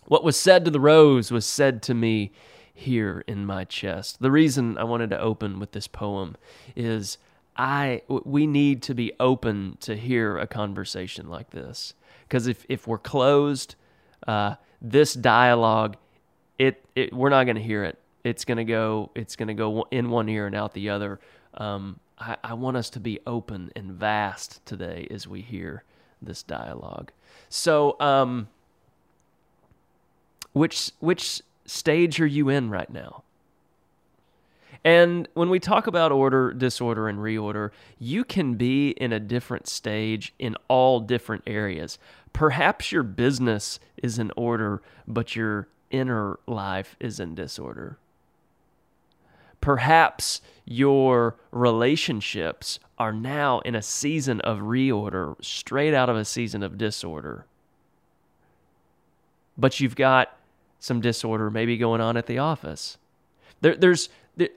What 0.07 0.25
was 0.25 0.37
said 0.39 0.65
to 0.65 0.71
the 0.71 0.81
rose 0.81 1.31
was 1.31 1.45
said 1.45 1.83
to 1.83 1.95
me 1.95 2.33
here 2.73 3.23
in 3.27 3.45
my 3.45 3.65
chest. 3.65 4.21
The 4.21 4.31
reason 4.31 4.79
I 4.79 4.85
wanted 4.85 5.11
to 5.11 5.21
open 5.21 5.61
with 5.61 5.73
this 5.73 5.87
poem 5.87 6.37
is 6.75 7.19
I 7.59 8.03
we 8.09 8.47
need 8.47 8.83
to 8.83 8.95
be 8.95 9.13
open 9.19 9.77
to 9.81 9.97
hear 9.97 10.39
a 10.39 10.47
conversation 10.47 11.29
like 11.29 11.51
this 11.51 11.93
because 12.23 12.47
if 12.47 12.65
if 12.69 12.87
we're 12.87 12.99
closed, 12.99 13.75
uh, 14.27 14.55
this 14.81 15.13
dialogue, 15.15 15.97
it, 16.59 16.85
it 16.95 17.13
we're 17.13 17.31
not 17.31 17.45
going 17.45 17.57
to 17.57 17.63
hear 17.63 17.83
it. 17.85 17.99
It's 18.23 18.45
going 18.45 18.59
to 18.59 18.65
go 18.65 19.11
it's 19.17 19.35
going 19.35 19.49
to 19.49 19.55
go 19.55 19.87
in 19.91 20.09
one 20.09 20.29
ear 20.29 20.47
and 20.47 20.55
out 20.55 20.73
the 20.73 20.91
other. 20.91 21.19
Um, 21.55 21.99
I, 22.19 22.37
I 22.45 22.55
want 22.55 22.77
us 22.77 22.91
to 22.91 23.01
be 23.01 23.19
open 23.27 23.73
and 23.75 23.93
vast 23.93 24.65
today 24.65 25.09
as 25.11 25.27
we 25.27 25.41
hear 25.41 25.83
this 26.23 26.45
dialogue. 26.45 27.11
So, 27.49 27.97
um, 28.01 28.49
which 30.53 30.93
which 31.01 31.43
stage 31.67 32.21
are 32.21 32.27
you 32.27 32.49
in 32.49 32.71
right 32.71 32.91
now? 32.91 33.25
And 34.85 35.29
when 35.35 35.51
we 35.51 35.59
talk 35.59 35.87
about 35.87 36.13
order, 36.13 36.53
disorder, 36.53 37.09
and 37.09 37.19
reorder, 37.19 37.71
you 37.99 38.25
can 38.25 38.55
be 38.55 38.91
in 38.91 39.13
a 39.13 39.21
different 39.21 39.67
stage 39.69 40.33
in 40.39 40.57
all 40.69 41.01
different 41.01 41.43
areas. 41.47 41.99
Perhaps 42.33 42.93
your 42.93 43.03
business 43.03 43.81
is 44.03 44.19
in 44.19 44.31
order, 44.37 44.81
but 45.07 45.35
your 45.35 45.69
inner 45.91 46.39
life 46.47 46.97
is 47.01 47.19
in 47.19 47.35
disorder. 47.35 47.99
Perhaps 49.61 50.41
your 50.65 51.37
relationships 51.51 52.79
are 52.99 53.13
now 53.13 53.59
in 53.61 53.75
a 53.75 53.83
season 53.83 54.41
of 54.43 54.59
reorder, 54.59 55.35
straight 55.45 55.95
out 55.95 56.09
of 56.09 56.17
a 56.17 56.25
season 56.25 56.63
of 56.63 56.79
disorder. 56.79 57.47
But 59.57 59.81
you've 59.81 59.97
got 59.97 60.37
some 60.79 61.01
disorder 61.01 61.51
maybe 61.51 61.77
going 61.77 62.01
on 62.01 62.17
at 62.17 62.27
the 62.27 62.39
office. 62.39 62.99
There, 63.61 63.75
there's 63.75 64.09
there, 64.09 64.09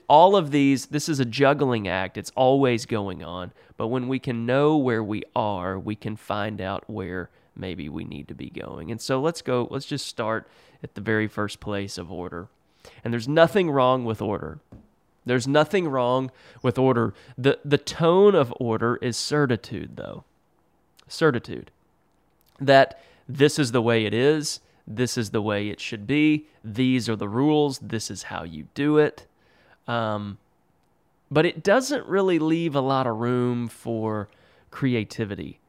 all 0.08 0.36
of 0.36 0.50
these, 0.50 0.86
this 0.86 1.08
is 1.08 1.20
a 1.20 1.24
juggling 1.24 1.88
act. 1.88 2.16
It's 2.16 2.32
always 2.34 2.86
going 2.86 3.22
on. 3.22 3.52
But 3.76 3.88
when 3.88 4.08
we 4.08 4.18
can 4.18 4.46
know 4.46 4.76
where 4.76 5.02
we 5.02 5.22
are, 5.34 5.78
we 5.78 5.96
can 5.96 6.16
find 6.16 6.60
out 6.60 6.88
where 6.88 7.30
maybe 7.56 7.88
we 7.88 8.04
need 8.04 8.28
to 8.28 8.34
be 8.34 8.50
going. 8.50 8.90
And 8.90 9.00
so 9.00 9.20
let's 9.20 9.42
go, 9.42 9.68
let's 9.70 9.86
just 9.86 10.06
start 10.06 10.46
at 10.82 10.94
the 10.94 11.00
very 11.00 11.26
first 11.26 11.60
place 11.60 11.98
of 11.98 12.10
order. 12.10 12.48
And 13.04 13.12
there's 13.12 13.28
nothing 13.28 13.70
wrong 13.70 14.04
with 14.04 14.22
order. 14.22 14.58
There's 15.24 15.46
nothing 15.46 15.88
wrong 15.88 16.30
with 16.62 16.78
order. 16.78 17.14
The, 17.38 17.58
the 17.64 17.78
tone 17.78 18.34
of 18.34 18.52
order 18.58 18.96
is 18.96 19.16
certitude, 19.16 19.96
though. 19.96 20.24
Certitude. 21.06 21.70
That 22.60 23.00
this 23.28 23.58
is 23.58 23.72
the 23.72 23.82
way 23.82 24.04
it 24.04 24.14
is 24.14 24.60
this 24.86 25.16
is 25.16 25.30
the 25.30 25.42
way 25.42 25.68
it 25.68 25.80
should 25.80 26.06
be. 26.06 26.46
These 26.64 27.08
are 27.08 27.16
the 27.16 27.28
rules. 27.28 27.78
This 27.78 28.10
is 28.10 28.24
how 28.24 28.44
you 28.44 28.66
do 28.74 28.98
it. 28.98 29.26
Um, 29.86 30.38
but 31.30 31.46
it 31.46 31.62
doesn't 31.62 32.06
really 32.06 32.38
leave 32.38 32.74
a 32.74 32.80
lot 32.80 33.06
of 33.06 33.16
room 33.16 33.68
for 33.68 34.28
creativity, 34.70 35.60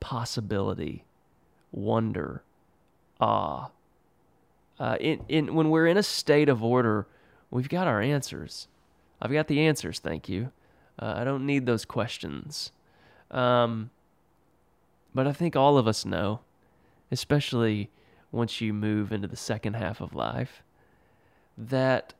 possibility, 0.00 1.04
wonder, 1.72 2.42
awe. 3.20 3.68
Uh, 4.78 4.96
in, 5.00 5.20
in, 5.28 5.54
when 5.54 5.70
we're 5.70 5.86
in 5.86 5.96
a 5.96 6.02
state 6.02 6.48
of 6.48 6.64
order, 6.64 7.06
we've 7.50 7.68
got 7.68 7.86
our 7.86 8.00
answers. 8.00 8.66
I've 9.20 9.32
got 9.32 9.46
the 9.46 9.60
answers, 9.60 9.98
thank 9.98 10.28
you. 10.28 10.50
Uh, 10.98 11.14
I 11.16 11.24
don't 11.24 11.46
need 11.46 11.66
those 11.66 11.84
questions. 11.84 12.72
Um, 13.30 13.90
but 15.14 15.26
I 15.26 15.32
think 15.32 15.54
all 15.54 15.78
of 15.78 15.86
us 15.86 16.04
know, 16.04 16.40
especially 17.10 17.90
once 18.32 18.60
you 18.60 18.72
move 18.72 19.12
into 19.12 19.28
the 19.28 19.36
second 19.36 19.74
half 19.74 20.00
of 20.00 20.14
life 20.14 20.62
that 21.56 22.14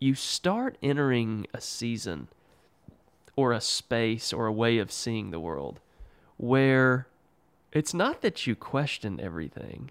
you 0.00 0.14
start 0.14 0.76
entering 0.82 1.46
a 1.52 1.60
season 1.60 2.28
or 3.36 3.52
a 3.52 3.60
space 3.60 4.32
or 4.32 4.46
a 4.46 4.52
way 4.52 4.78
of 4.78 4.90
seeing 4.90 5.30
the 5.30 5.38
world 5.38 5.80
where 6.38 7.06
it's 7.72 7.92
not 7.92 8.22
that 8.22 8.46
you 8.46 8.56
question 8.56 9.20
everything, 9.20 9.90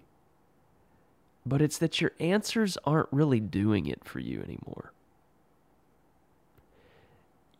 but 1.46 1.62
it's 1.62 1.78
that 1.78 2.00
your 2.00 2.10
answers 2.18 2.76
aren't 2.84 3.08
really 3.12 3.40
doing 3.40 3.86
it 3.86 4.04
for 4.04 4.18
you 4.18 4.42
anymore. 4.42 4.92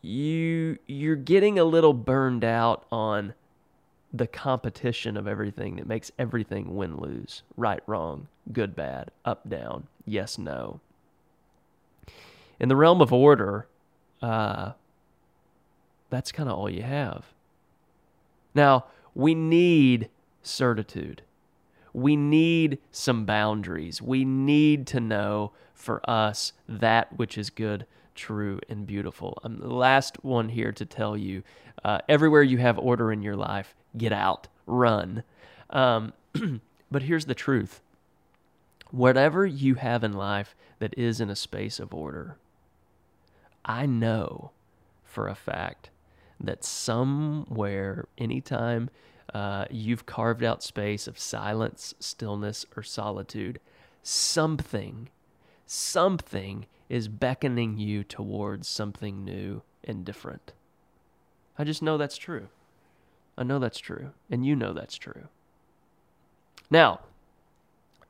You 0.02 0.78
you're 0.87 1.16
getting 1.16 1.59
a 1.59 1.64
little 1.64 1.92
burned 1.95 2.42
out 2.45 2.85
on 2.90 3.35
the 4.12 4.26
competition 4.26 5.16
of 5.16 5.28
everything 5.28 5.76
that 5.76 5.87
makes 5.87 6.11
everything 6.19 6.75
win 6.75 6.97
lose, 6.97 7.42
right, 7.57 7.83
wrong, 7.87 8.26
good, 8.52 8.75
bad, 8.75 9.11
up, 9.25 9.49
down, 9.49 9.87
yes, 10.04 10.37
no. 10.37 10.80
In 12.60 12.68
the 12.68 12.76
realm 12.76 13.00
of 13.00 13.12
order, 13.12 13.66
uh, 14.22 14.72
that's 16.10 16.30
kind 16.30 16.48
of 16.48 16.58
all 16.58 16.68
you 16.68 16.82
have. 16.82 17.24
Now, 18.54 18.84
we 19.14 19.34
need 19.34 20.10
certitude. 20.42 21.22
We 21.92 22.16
need 22.16 22.78
some 22.92 23.24
boundaries. 23.24 24.00
We 24.00 24.24
need 24.24 24.86
to 24.88 25.00
know 25.00 25.52
for 25.74 26.08
us 26.08 26.52
that 26.68 27.16
which 27.16 27.38
is 27.38 27.50
good, 27.50 27.86
true, 28.14 28.60
and 28.68 28.86
beautiful. 28.86 29.38
I'm 29.42 29.58
the 29.58 29.68
last 29.68 30.22
one 30.22 30.50
here 30.50 30.72
to 30.72 30.84
tell 30.84 31.16
you 31.16 31.42
uh, 31.84 32.00
everywhere 32.08 32.42
you 32.42 32.58
have 32.58 32.78
order 32.78 33.10
in 33.10 33.22
your 33.22 33.36
life, 33.36 33.74
get 33.96 34.12
out, 34.12 34.48
run. 34.66 35.22
Um, 35.70 36.12
but 36.90 37.02
here's 37.02 37.24
the 37.24 37.34
truth 37.34 37.80
whatever 38.90 39.46
you 39.46 39.76
have 39.76 40.02
in 40.02 40.12
life 40.12 40.56
that 40.80 40.92
is 40.98 41.20
in 41.20 41.30
a 41.30 41.36
space 41.36 41.78
of 41.78 41.94
order, 41.94 42.36
I 43.70 43.86
know 43.86 44.50
for 45.04 45.28
a 45.28 45.36
fact 45.36 45.90
that 46.40 46.64
somewhere, 46.64 48.08
anytime 48.18 48.90
uh, 49.32 49.66
you've 49.70 50.06
carved 50.06 50.42
out 50.42 50.64
space 50.64 51.06
of 51.06 51.20
silence, 51.20 51.94
stillness, 52.00 52.66
or 52.76 52.82
solitude, 52.82 53.60
something, 54.02 55.08
something 55.66 56.66
is 56.88 57.06
beckoning 57.06 57.78
you 57.78 58.02
towards 58.02 58.66
something 58.66 59.24
new 59.24 59.62
and 59.84 60.04
different. 60.04 60.52
I 61.56 61.62
just 61.62 61.80
know 61.80 61.96
that's 61.96 62.18
true. 62.18 62.48
I 63.38 63.44
know 63.44 63.60
that's 63.60 63.78
true, 63.78 64.10
and 64.28 64.44
you 64.44 64.56
know 64.56 64.72
that's 64.72 64.96
true. 64.96 65.28
Now, 66.72 67.02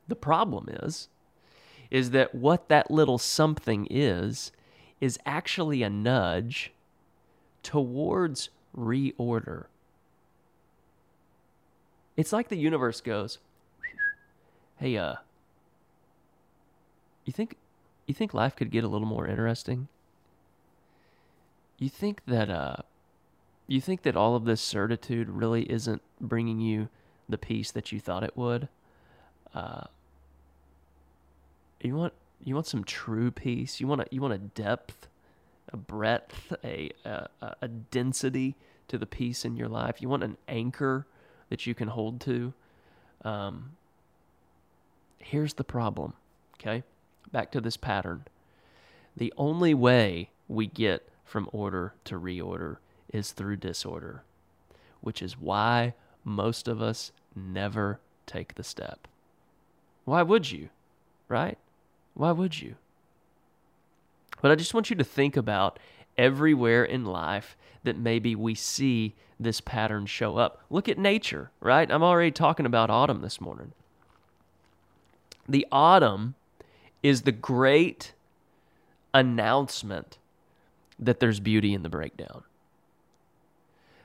the 0.09 0.17
problem 0.17 0.71
is 0.71 1.09
is 1.91 2.13
that 2.13 2.35
what 2.35 2.71
that 2.71 2.91
little 2.91 3.19
something 3.19 3.87
is 3.91 4.53
is 5.01 5.19
actually 5.25 5.83
a 5.83 5.91
nudge 5.91 6.73
towards 7.63 8.51
reorder. 8.77 9.67
It's 12.17 12.33
like 12.33 12.49
the 12.49 12.57
universe 12.57 13.01
goes, 13.01 13.39
"Hey, 14.77 14.97
uh, 14.97 15.17
you 17.25 17.33
think 17.33 17.57
you 18.07 18.15
think 18.15 18.35
life 18.35 18.57
could 18.57 18.71
get 18.71 18.85
a 18.85 18.89
little 18.89 19.07
more 19.07 19.27
interesting? 19.27 19.89
You 21.79 21.89
think 21.89 22.23
that 22.27 22.51
uh 22.51 22.77
you 23.67 23.81
think 23.81 24.03
that 24.03 24.17
all 24.17 24.35
of 24.35 24.45
this 24.45 24.61
certitude 24.61 25.31
really 25.31 25.71
isn't 25.71 26.03
bringing 26.21 26.61
you 26.61 26.89
the 27.29 27.39
peace 27.39 27.71
that 27.71 27.93
you 27.93 28.01
thought 28.01 28.25
it 28.25 28.37
would? 28.37 28.69
Uh, 29.55 29.85
you 31.81 31.95
want 31.95 32.13
you 32.43 32.55
want 32.55 32.67
some 32.67 32.85
true 32.85 33.31
peace. 33.31 33.81
You 33.81 33.87
want 33.87 34.03
a 34.03 34.07
you 34.11 34.21
want 34.21 34.35
a 34.35 34.39
depth, 34.39 35.09
a 35.73 35.77
breadth, 35.77 36.53
a, 36.65 36.91
a 37.05 37.29
a 37.63 37.69
density 37.69 38.57
to 38.89 38.99
the 38.99 39.07
peace 39.07 39.45
in 39.45 39.57
your 39.57 39.69
life. 39.69 40.01
You 40.01 40.09
want 40.09 40.25
an 40.25 40.37
anchor 40.49 41.07
that 41.49 41.67
you 41.67 41.75
can 41.75 41.89
hold 41.89 42.21
to. 42.23 42.53
Um, 43.25 43.73
here's 45.19 45.55
the 45.55 45.65
problem. 45.65 46.15
Okay, 46.59 46.83
back 47.31 47.51
to 47.53 47.61
this 47.61 47.77
pattern. 47.77 48.25
The 49.17 49.33
only 49.37 49.75
way 49.75 50.31
we 50.49 50.67
get 50.67 51.09
from 51.25 51.49
order 51.53 51.95
to 52.05 52.19
reorder 52.19 52.79
is 53.13 53.33
through 53.33 53.57
disorder, 53.57 54.23
which 55.01 55.23
is 55.23 55.39
why 55.39 55.95
most 56.25 56.69
of 56.69 56.81
us 56.81 57.13
never 57.35 58.01
take 58.27 58.55
the 58.55 58.65
step. 58.65 59.07
Why 60.05 60.23
would 60.23 60.51
you? 60.51 60.71
Right? 61.29 61.59
Why 62.15 62.33
would 62.33 62.61
you? 62.61 62.77
But 64.43 64.51
I 64.51 64.55
just 64.55 64.75
want 64.75 64.91
you 64.91 64.97
to 64.97 65.05
think 65.05 65.37
about 65.37 65.79
everywhere 66.17 66.85
in 66.85 67.05
life 67.05 67.57
that 67.85 67.97
maybe 67.97 68.35
we 68.35 68.55
see 68.55 69.15
this 69.39 69.61
pattern 69.61 70.07
show 70.07 70.37
up. 70.37 70.63
Look 70.71 70.89
at 70.89 70.99
nature, 70.99 71.51
right? 71.61 71.91
I'm 71.91 72.03
already 72.03 72.31
talking 72.31 72.67
about 72.67 72.91
autumn 72.91 73.23
this 73.23 73.41
morning. 73.41 73.73
The 75.49 75.67
autumn 75.73 76.35
is 77.03 77.23
the 77.23 77.33
great 77.33 78.13
announcement 79.15 80.19
that 80.99 81.21
there's 81.21 81.41
beauty 81.41 81.73
in 81.73 81.83
the 81.83 81.89
breakdown. 81.89 82.43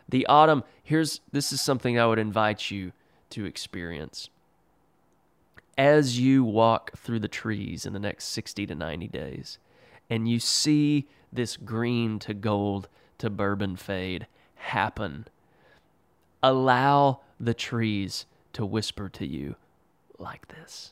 The 0.07 0.25
autumn, 0.27 0.63
here's 0.83 1.19
this 1.31 1.51
is 1.51 1.61
something 1.61 1.99
I 1.99 2.05
would 2.05 2.19
invite 2.19 2.71
you 2.71 2.93
to 3.31 3.45
experience. 3.45 4.29
As 5.77 6.19
you 6.19 6.43
walk 6.43 6.97
through 6.97 7.19
the 7.19 7.27
trees 7.27 7.85
in 7.85 7.93
the 7.93 7.99
next 7.99 8.25
60 8.25 8.65
to 8.67 8.75
90 8.75 9.07
days 9.07 9.57
and 10.09 10.29
you 10.29 10.39
see 10.39 11.07
this 11.31 11.57
green 11.57 12.19
to 12.19 12.33
gold 12.33 12.87
to 13.17 13.29
bourbon 13.29 13.75
fade 13.75 14.27
happen, 14.55 15.27
allow 16.41 17.21
the 17.39 17.53
trees 17.53 18.25
to 18.53 18.65
whisper 18.65 19.09
to 19.09 19.25
you 19.25 19.55
like 20.17 20.47
this. 20.47 20.91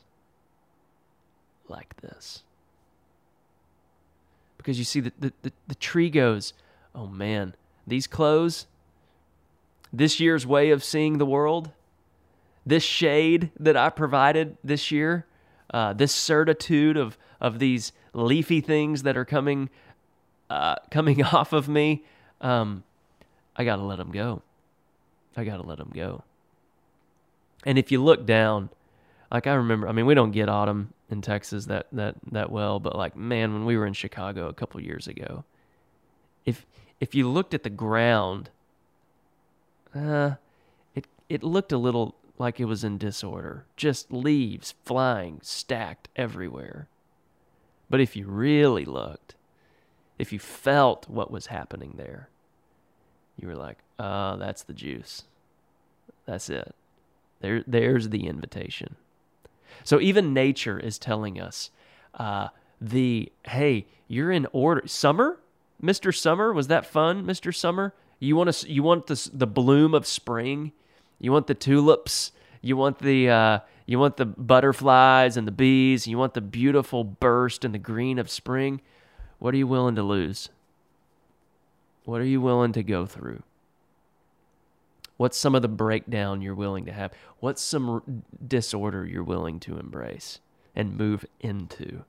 Like 1.68 1.96
this. 2.02 2.44
Because 4.58 4.78
you 4.78 4.86
see, 4.86 5.00
the, 5.00 5.14
the, 5.20 5.34
the, 5.42 5.52
the 5.68 5.76
tree 5.76 6.10
goes, 6.10 6.54
oh 6.96 7.08
man, 7.08 7.56
these 7.86 8.08
clothes, 8.08 8.68
this 9.92 10.20
year's 10.20 10.48
way 10.48 10.72
of 10.72 10.84
seeing 10.84 11.18
the 11.18 11.26
world, 11.26 11.72
this 12.66 12.84
shade 12.84 13.52
that 13.60 13.76
I 13.76 13.90
provided 13.90 14.58
this 14.64 14.92
year, 14.92 15.26
uh, 15.74 15.94
this 15.94 16.12
certitude 16.14 16.98
of, 16.98 17.18
of 17.42 17.60
these 17.60 17.92
leafy 18.14 18.62
things 18.62 19.04
that 19.04 19.18
are 19.18 19.26
coming 19.26 19.70
uh, 20.50 20.76
coming 20.92 21.24
off 21.24 21.54
of 21.54 21.68
me, 21.68 22.04
um, 22.42 22.84
I 23.56 23.64
got 23.64 23.78
to 23.78 23.84
let 23.84 23.98
them 23.98 24.12
go. 24.12 24.42
I 25.36 25.44
got 25.44 25.58
to 25.58 25.64
let 25.64 25.78
them 25.80 25.92
go. 25.94 26.24
And 27.66 27.78
if 27.78 27.92
you 27.92 28.04
look 28.04 28.26
down, 28.26 28.70
like 29.32 29.48
I 29.48 29.54
remember, 29.54 29.88
I 29.88 29.94
mean, 29.94 30.06
we 30.06 30.14
don't 30.14 30.32
get 30.32 30.50
autumn 30.50 30.94
in 31.10 31.22
Texas 31.22 31.66
that 31.66 31.88
that 31.92 32.16
that 32.32 32.52
well, 32.52 32.80
but 32.80 32.96
like 32.96 33.16
man, 33.16 33.54
when 33.54 33.66
we 33.66 33.78
were 33.78 33.86
in 33.86 33.94
Chicago 33.94 34.48
a 34.48 34.54
couple 34.54 34.80
years 34.82 35.08
ago, 35.08 35.44
if 36.46 36.66
if 37.00 37.16
you 37.16 37.30
looked 37.30 37.54
at 37.54 37.64
the 37.64 37.70
ground, 37.70 38.50
uh, 39.96 40.32
it 40.94 41.08
it 41.30 41.42
looked 41.44 41.72
a 41.72 41.78
little 41.78 42.16
like 42.38 42.60
it 42.60 42.66
was 42.66 42.84
in 42.84 42.98
disorder, 42.98 43.66
just 43.76 44.12
leaves 44.12 44.74
flying 44.84 45.40
stacked 45.44 46.10
everywhere. 46.16 46.88
But 47.90 48.02
if 48.02 48.16
you 48.16 48.26
really 48.26 48.86
looked, 48.86 49.36
if 50.18 50.34
you 50.34 50.40
felt 50.40 51.08
what 51.10 51.32
was 51.32 51.48
happening 51.48 51.94
there, 51.98 52.30
you 53.38 53.48
were 53.48 53.56
like, 53.56 53.78
"Oh, 54.00 54.38
that's 54.38 54.64
the 54.64 54.74
juice. 54.74 55.24
That's 56.26 56.50
it. 56.50 56.74
There, 57.42 57.64
there's 57.68 58.10
the 58.10 58.28
invitation." 58.28 58.96
So 59.84 60.00
even 60.00 60.34
nature 60.34 60.80
is 60.80 60.98
telling 60.98 61.40
us, 61.40 61.70
uh, 62.16 62.50
the 62.80 63.32
hey, 63.46 63.86
you're 64.08 64.32
in 64.32 64.48
order. 64.52 64.88
Summer, 64.88 65.40
Mister 65.82 66.12
Summer, 66.12 66.54
was 66.54 66.68
that 66.68 66.86
fun, 66.86 67.26
Mister 67.26 67.52
Summer? 67.52 67.94
You 68.20 68.36
want 68.36 68.54
to, 68.54 68.72
you 68.72 68.84
want 68.84 69.08
the 69.08 69.30
the 69.34 69.48
bloom 69.48 69.94
of 69.94 70.08
spring. 70.08 70.72
You 71.24 71.32
want 71.32 71.48
the 71.48 71.54
tulips. 71.56 72.34
You 72.62 72.76
want 72.76 73.00
the 73.00 73.30
uh, 73.30 73.60
you 73.86 73.98
want 73.98 74.18
the 74.18 74.26
butterflies 74.26 75.38
and 75.38 75.48
the 75.48 75.54
bees. 75.54 76.06
You 76.06 76.18
want 76.18 76.34
the 76.34 76.42
beautiful 76.42 77.06
burst 77.06 77.64
and 77.64 77.74
the 77.74 77.80
green 77.80 78.20
of 78.20 78.30
spring. 78.30 78.82
What 79.40 79.54
are 79.54 79.58
you 79.58 79.66
willing 79.66 79.96
to 79.96 80.04
lose? 80.04 80.50
What 82.04 82.20
are 82.20 82.26
you 82.26 82.42
willing 82.42 82.74
to 82.74 82.84
go 82.84 83.06
through? 83.06 83.42
What's 85.16 85.38
some 85.38 85.56
of 85.56 85.62
the 85.62 85.70
breakdown 85.70 86.42
you're 86.42 86.56
willing 86.56 86.84
to 86.86 86.92
have? 86.92 87.14
What's 87.40 87.62
some 87.62 87.90
r- 87.90 88.04
disorder 88.46 89.06
you're 89.06 89.24
willing 89.24 89.62
to 89.62 89.80
embrace 89.80 90.42
and 90.76 90.98
move 90.98 91.26
into? 91.40 92.04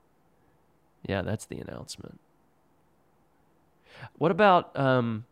Yeah, 1.07 1.23
that's 1.23 1.45
the 1.45 1.59
announcement. 1.59 2.19
What 4.19 4.33
about 4.33 4.77
um, 4.77 5.25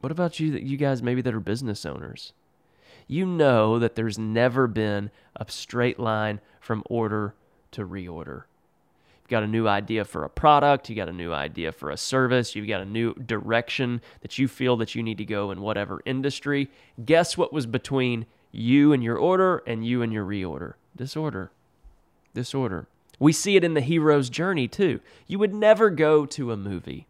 what 0.00 0.10
about 0.10 0.40
you? 0.40 0.54
You 0.56 0.76
guys 0.76 1.00
maybe 1.00 1.22
that 1.22 1.32
are 1.32 1.38
business 1.38 1.86
owners. 1.86 2.32
You 3.06 3.26
know 3.26 3.78
that 3.78 3.94
there's 3.94 4.18
never 4.18 4.66
been 4.66 5.10
a 5.36 5.44
straight 5.48 5.98
line 5.98 6.40
from 6.60 6.82
order 6.86 7.34
to 7.72 7.86
reorder. 7.86 8.44
You've 9.20 9.30
got 9.30 9.42
a 9.42 9.48
new 9.48 9.66
idea 9.66 10.04
for 10.04 10.24
a 10.24 10.28
product, 10.28 10.88
you 10.88 10.94
got 10.94 11.08
a 11.08 11.12
new 11.12 11.32
idea 11.32 11.72
for 11.72 11.90
a 11.90 11.96
service, 11.96 12.54
you've 12.54 12.68
got 12.68 12.80
a 12.80 12.84
new 12.84 13.14
direction 13.14 14.00
that 14.20 14.38
you 14.38 14.46
feel 14.46 14.76
that 14.76 14.94
you 14.94 15.02
need 15.02 15.18
to 15.18 15.24
go 15.24 15.50
in 15.50 15.60
whatever 15.60 16.00
industry. 16.04 16.70
Guess 17.04 17.36
what 17.36 17.52
was 17.52 17.66
between 17.66 18.26
you 18.52 18.92
and 18.92 19.02
your 19.02 19.16
order 19.16 19.62
and 19.66 19.84
you 19.84 20.02
and 20.02 20.12
your 20.12 20.24
reorder? 20.24 20.74
Disorder. 20.96 21.50
Disorder. 22.34 22.86
We 23.18 23.32
see 23.32 23.56
it 23.56 23.64
in 23.64 23.74
the 23.74 23.80
hero's 23.80 24.30
journey 24.30 24.68
too. 24.68 25.00
You 25.26 25.38
would 25.38 25.54
never 25.54 25.90
go 25.90 26.26
to 26.26 26.52
a 26.52 26.56
movie. 26.56 27.06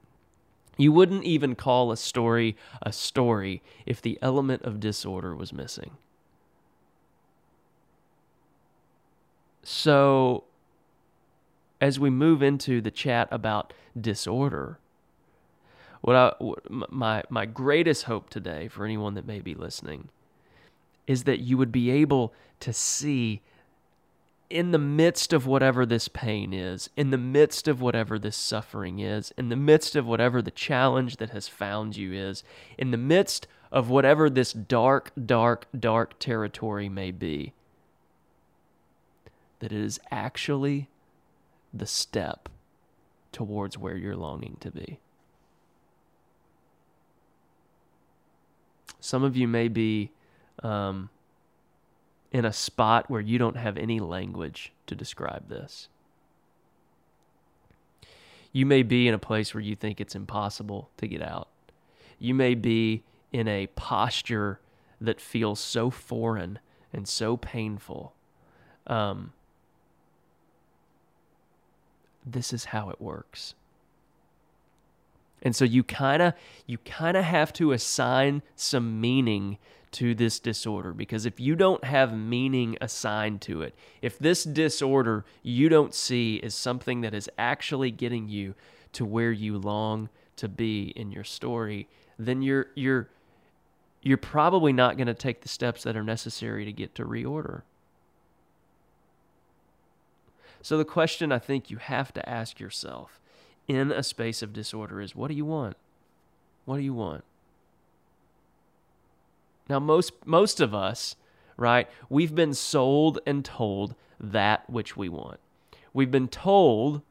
You 0.76 0.92
wouldn't 0.92 1.24
even 1.24 1.54
call 1.54 1.90
a 1.90 1.96
story 1.96 2.56
a 2.82 2.92
story 2.92 3.62
if 3.86 4.00
the 4.02 4.18
element 4.20 4.62
of 4.62 4.80
disorder 4.80 5.34
was 5.34 5.52
missing. 5.52 5.92
So 9.62 10.44
as 11.80 11.98
we 11.98 12.10
move 12.10 12.42
into 12.42 12.80
the 12.80 12.90
chat 12.90 13.28
about 13.30 13.72
disorder, 13.98 14.78
what 16.02 16.14
I 16.14 16.32
my 16.70 17.22
my 17.30 17.46
greatest 17.46 18.04
hope 18.04 18.30
today 18.30 18.68
for 18.68 18.84
anyone 18.84 19.14
that 19.14 19.26
may 19.26 19.40
be 19.40 19.54
listening 19.54 20.08
is 21.06 21.24
that 21.24 21.40
you 21.40 21.56
would 21.56 21.72
be 21.72 21.90
able 21.90 22.32
to 22.60 22.72
see 22.72 23.40
in 24.48 24.70
the 24.70 24.78
midst 24.78 25.32
of 25.32 25.46
whatever 25.46 25.84
this 25.84 26.08
pain 26.08 26.52
is, 26.52 26.88
in 26.96 27.10
the 27.10 27.18
midst 27.18 27.66
of 27.66 27.80
whatever 27.80 28.18
this 28.18 28.36
suffering 28.36 28.98
is, 28.98 29.32
in 29.36 29.48
the 29.48 29.56
midst 29.56 29.96
of 29.96 30.06
whatever 30.06 30.40
the 30.40 30.50
challenge 30.50 31.16
that 31.16 31.30
has 31.30 31.48
found 31.48 31.96
you 31.96 32.12
is, 32.12 32.44
in 32.78 32.90
the 32.90 32.96
midst 32.96 33.46
of 33.72 33.90
whatever 33.90 34.30
this 34.30 34.52
dark, 34.52 35.10
dark, 35.24 35.66
dark 35.78 36.18
territory 36.18 36.88
may 36.88 37.10
be, 37.10 37.52
that 39.58 39.72
it 39.72 39.80
is 39.80 39.98
actually 40.10 40.88
the 41.74 41.86
step 41.86 42.48
towards 43.32 43.76
where 43.76 43.96
you're 43.96 44.16
longing 44.16 44.56
to 44.60 44.70
be. 44.70 44.98
Some 49.00 49.24
of 49.24 49.36
you 49.36 49.46
may 49.46 49.68
be 49.68 50.10
um, 50.62 51.10
in 52.32 52.44
a 52.44 52.52
spot 52.52 53.10
where 53.10 53.20
you 53.20 53.38
don't 53.38 53.56
have 53.56 53.76
any 53.76 54.00
language 54.00 54.72
to 54.86 54.94
describe 54.94 55.48
this. 55.48 55.88
You 58.52 58.66
may 58.66 58.82
be 58.82 59.06
in 59.06 59.14
a 59.14 59.18
place 59.18 59.54
where 59.54 59.62
you 59.62 59.76
think 59.76 60.00
it's 60.00 60.14
impossible 60.14 60.90
to 60.96 61.06
get 61.06 61.22
out. 61.22 61.48
You 62.18 62.34
may 62.34 62.54
be 62.54 63.02
in 63.32 63.48
a 63.48 63.66
posture 63.68 64.60
that 65.00 65.20
feels 65.20 65.60
so 65.60 65.90
foreign 65.90 66.58
and 66.92 67.06
so 67.06 67.36
painful 67.36 68.14
um, 68.86 69.32
this 72.24 72.52
is 72.52 72.66
how 72.66 72.90
it 72.90 73.00
works. 73.00 73.54
And 75.42 75.54
so 75.54 75.64
you 75.64 75.84
kind 75.84 76.22
of 76.22 76.34
you 76.66 76.78
kind 76.78 77.16
of 77.16 77.24
have 77.24 77.52
to 77.54 77.72
assign 77.72 78.42
some 78.56 79.00
meaning 79.00 79.58
to 79.96 80.14
this 80.14 80.38
disorder 80.38 80.92
because 80.92 81.24
if 81.24 81.40
you 81.40 81.56
don't 81.56 81.82
have 81.82 82.14
meaning 82.14 82.76
assigned 82.82 83.40
to 83.40 83.62
it, 83.62 83.74
if 84.02 84.18
this 84.18 84.44
disorder 84.44 85.24
you 85.42 85.70
don't 85.70 85.94
see 85.94 86.36
is 86.36 86.54
something 86.54 87.00
that 87.00 87.14
is 87.14 87.30
actually 87.38 87.90
getting 87.90 88.28
you 88.28 88.54
to 88.92 89.06
where 89.06 89.32
you 89.32 89.56
long 89.56 90.10
to 90.36 90.48
be 90.48 90.92
in 90.96 91.10
your 91.10 91.24
story, 91.24 91.88
then 92.18 92.42
you're 92.42 92.66
you're 92.74 93.08
you're 94.02 94.18
probably 94.18 94.70
not 94.70 94.98
going 94.98 95.06
to 95.06 95.14
take 95.14 95.40
the 95.40 95.48
steps 95.48 95.82
that 95.84 95.96
are 95.96 96.04
necessary 96.04 96.66
to 96.66 96.72
get 96.72 96.94
to 96.94 97.04
reorder. 97.04 97.62
So, 100.60 100.76
the 100.76 100.84
question 100.84 101.32
I 101.32 101.38
think 101.38 101.70
you 101.70 101.78
have 101.78 102.12
to 102.12 102.28
ask 102.28 102.60
yourself 102.60 103.18
in 103.66 103.90
a 103.90 104.02
space 104.02 104.42
of 104.42 104.52
disorder 104.52 105.00
is 105.00 105.16
what 105.16 105.28
do 105.28 105.34
you 105.34 105.46
want? 105.46 105.78
What 106.66 106.76
do 106.76 106.82
you 106.82 106.92
want? 106.92 107.24
Now, 109.68 109.78
most, 109.78 110.12
most 110.24 110.60
of 110.60 110.74
us, 110.74 111.16
right, 111.56 111.88
we've 112.08 112.34
been 112.34 112.54
sold 112.54 113.18
and 113.26 113.44
told 113.44 113.94
that 114.20 114.68
which 114.70 114.96
we 114.96 115.08
want. 115.08 115.40
We've 115.92 116.10
been 116.10 116.28
told 116.28 117.02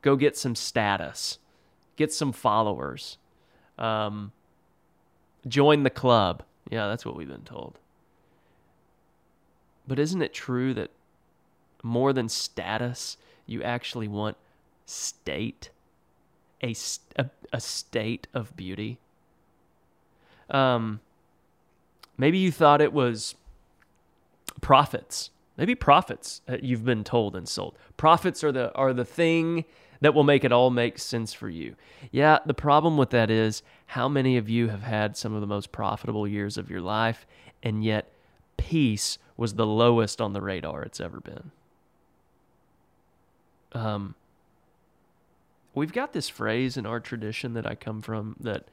go 0.00 0.16
get 0.16 0.36
some 0.36 0.54
status, 0.54 1.38
get 1.96 2.12
some 2.12 2.32
followers, 2.32 3.18
um, 3.78 4.32
join 5.46 5.82
the 5.82 5.90
club. 5.90 6.42
Yeah, 6.70 6.88
that's 6.88 7.04
what 7.04 7.16
we've 7.16 7.28
been 7.28 7.42
told. 7.42 7.78
But 9.86 9.98
isn't 9.98 10.22
it 10.22 10.32
true 10.32 10.74
that 10.74 10.90
more 11.82 12.12
than 12.12 12.28
status, 12.28 13.16
you 13.46 13.62
actually 13.62 14.08
want 14.08 14.36
state, 14.86 15.70
a, 16.62 16.74
a, 17.16 17.30
a 17.52 17.60
state 17.60 18.28
of 18.32 18.56
beauty. 18.56 18.98
Um, 20.48 21.00
maybe 22.22 22.38
you 22.38 22.52
thought 22.52 22.80
it 22.80 22.92
was 22.92 23.34
profits. 24.60 25.30
Maybe 25.56 25.74
profits 25.74 26.40
uh, 26.48 26.58
you've 26.62 26.84
been 26.84 27.02
told 27.02 27.34
and 27.34 27.48
sold. 27.48 27.76
Profits 27.96 28.44
are 28.44 28.52
the 28.52 28.72
are 28.76 28.92
the 28.92 29.04
thing 29.04 29.64
that 30.00 30.14
will 30.14 30.22
make 30.22 30.44
it 30.44 30.52
all 30.52 30.70
make 30.70 31.00
sense 31.00 31.32
for 31.32 31.48
you. 31.48 31.74
Yeah, 32.12 32.38
the 32.46 32.54
problem 32.54 32.96
with 32.96 33.10
that 33.10 33.28
is 33.28 33.64
how 33.86 34.08
many 34.08 34.36
of 34.36 34.48
you 34.48 34.68
have 34.68 34.84
had 34.84 35.16
some 35.16 35.34
of 35.34 35.40
the 35.40 35.48
most 35.48 35.72
profitable 35.72 36.28
years 36.28 36.56
of 36.56 36.70
your 36.70 36.80
life 36.80 37.26
and 37.60 37.82
yet 37.82 38.12
peace 38.56 39.18
was 39.36 39.54
the 39.54 39.66
lowest 39.66 40.20
on 40.20 40.32
the 40.32 40.40
radar 40.40 40.82
it's 40.82 41.00
ever 41.00 41.18
been. 41.18 41.50
Um, 43.72 44.14
we've 45.74 45.92
got 45.92 46.12
this 46.12 46.28
phrase 46.28 46.76
in 46.76 46.86
our 46.86 47.00
tradition 47.00 47.54
that 47.54 47.66
I 47.66 47.74
come 47.74 48.00
from 48.00 48.36
that 48.38 48.68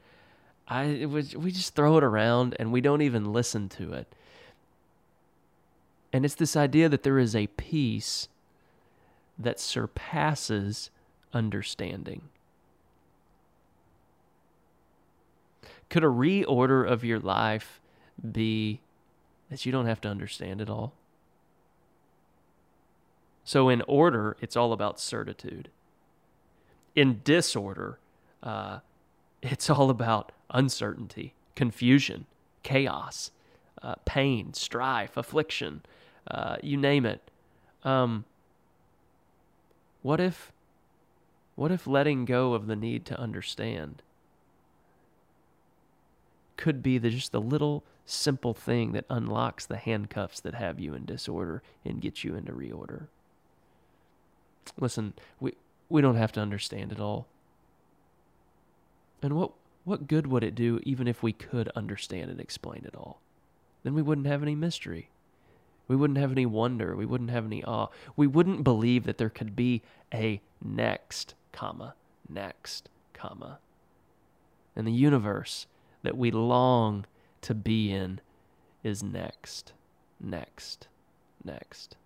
I 0.70 0.84
it 0.84 1.10
was, 1.10 1.36
we 1.36 1.50
just 1.50 1.74
throw 1.74 1.98
it 1.98 2.04
around 2.04 2.54
and 2.58 2.72
we 2.72 2.80
don't 2.80 3.02
even 3.02 3.32
listen 3.32 3.68
to 3.70 3.92
it. 3.92 4.06
And 6.12 6.24
it's 6.24 6.36
this 6.36 6.56
idea 6.56 6.88
that 6.88 7.02
there 7.02 7.18
is 7.18 7.34
a 7.34 7.48
peace 7.48 8.28
that 9.38 9.58
surpasses 9.58 10.90
understanding. 11.34 12.22
Could 15.88 16.04
a 16.04 16.08
reorder 16.08 16.88
of 16.88 17.02
your 17.02 17.18
life 17.18 17.80
be 18.30 18.80
that 19.50 19.66
you 19.66 19.72
don't 19.72 19.86
have 19.86 20.00
to 20.02 20.08
understand 20.08 20.60
it 20.60 20.70
all? 20.70 20.92
So, 23.44 23.68
in 23.68 23.82
order, 23.88 24.36
it's 24.40 24.56
all 24.56 24.72
about 24.72 25.00
certitude. 25.00 25.70
In 26.94 27.20
disorder, 27.24 27.98
uh, 28.42 28.80
it's 29.42 29.68
all 29.68 29.90
about 29.90 30.30
uncertainty, 30.50 31.34
confusion, 31.54 32.26
chaos, 32.62 33.30
uh, 33.82 33.94
pain, 34.04 34.52
strife, 34.52 35.16
affliction, 35.16 35.82
uh, 36.30 36.56
you 36.62 36.76
name 36.76 37.06
it. 37.06 37.30
Um, 37.84 38.24
what 40.02 40.20
if, 40.20 40.52
what 41.56 41.70
if 41.70 41.86
letting 41.86 42.24
go 42.24 42.54
of 42.54 42.66
the 42.66 42.76
need 42.76 43.04
to 43.06 43.18
understand 43.18 44.02
could 46.56 46.82
be 46.82 46.98
the, 46.98 47.08
just 47.08 47.32
the 47.32 47.40
little 47.40 47.82
simple 48.04 48.52
thing 48.52 48.92
that 48.92 49.06
unlocks 49.08 49.64
the 49.64 49.78
handcuffs 49.78 50.40
that 50.40 50.54
have 50.54 50.78
you 50.78 50.94
in 50.94 51.06
disorder 51.06 51.62
and 51.84 52.02
get 52.02 52.22
you 52.22 52.34
into 52.34 52.52
reorder? 52.52 53.06
Listen, 54.78 55.14
we 55.40 55.54
we 55.88 56.00
don't 56.00 56.16
have 56.16 56.32
to 56.32 56.40
understand 56.40 56.92
it 56.92 57.00
all. 57.00 57.26
And 59.22 59.34
what 59.34 59.52
what 59.84 60.08
good 60.08 60.26
would 60.26 60.44
it 60.44 60.54
do 60.54 60.80
even 60.82 61.08
if 61.08 61.22
we 61.22 61.32
could 61.32 61.68
understand 61.74 62.30
and 62.30 62.40
explain 62.40 62.84
it 62.84 62.94
all? 62.94 63.20
Then 63.82 63.94
we 63.94 64.02
wouldn't 64.02 64.26
have 64.26 64.42
any 64.42 64.54
mystery. 64.54 65.10
We 65.88 65.96
wouldn't 65.96 66.18
have 66.18 66.30
any 66.30 66.46
wonder. 66.46 66.94
We 66.94 67.06
wouldn't 67.06 67.30
have 67.30 67.46
any 67.46 67.64
awe. 67.64 67.88
We 68.14 68.26
wouldn't 68.26 68.62
believe 68.62 69.04
that 69.04 69.18
there 69.18 69.30
could 69.30 69.56
be 69.56 69.82
a 70.14 70.40
next, 70.62 71.34
comma, 71.52 71.94
next, 72.28 72.88
comma. 73.12 73.58
And 74.76 74.86
the 74.86 74.92
universe 74.92 75.66
that 76.02 76.16
we 76.16 76.30
long 76.30 77.06
to 77.42 77.54
be 77.54 77.90
in 77.90 78.20
is 78.84 79.02
next, 79.02 79.72
next, 80.20 80.86
next. 81.44 81.96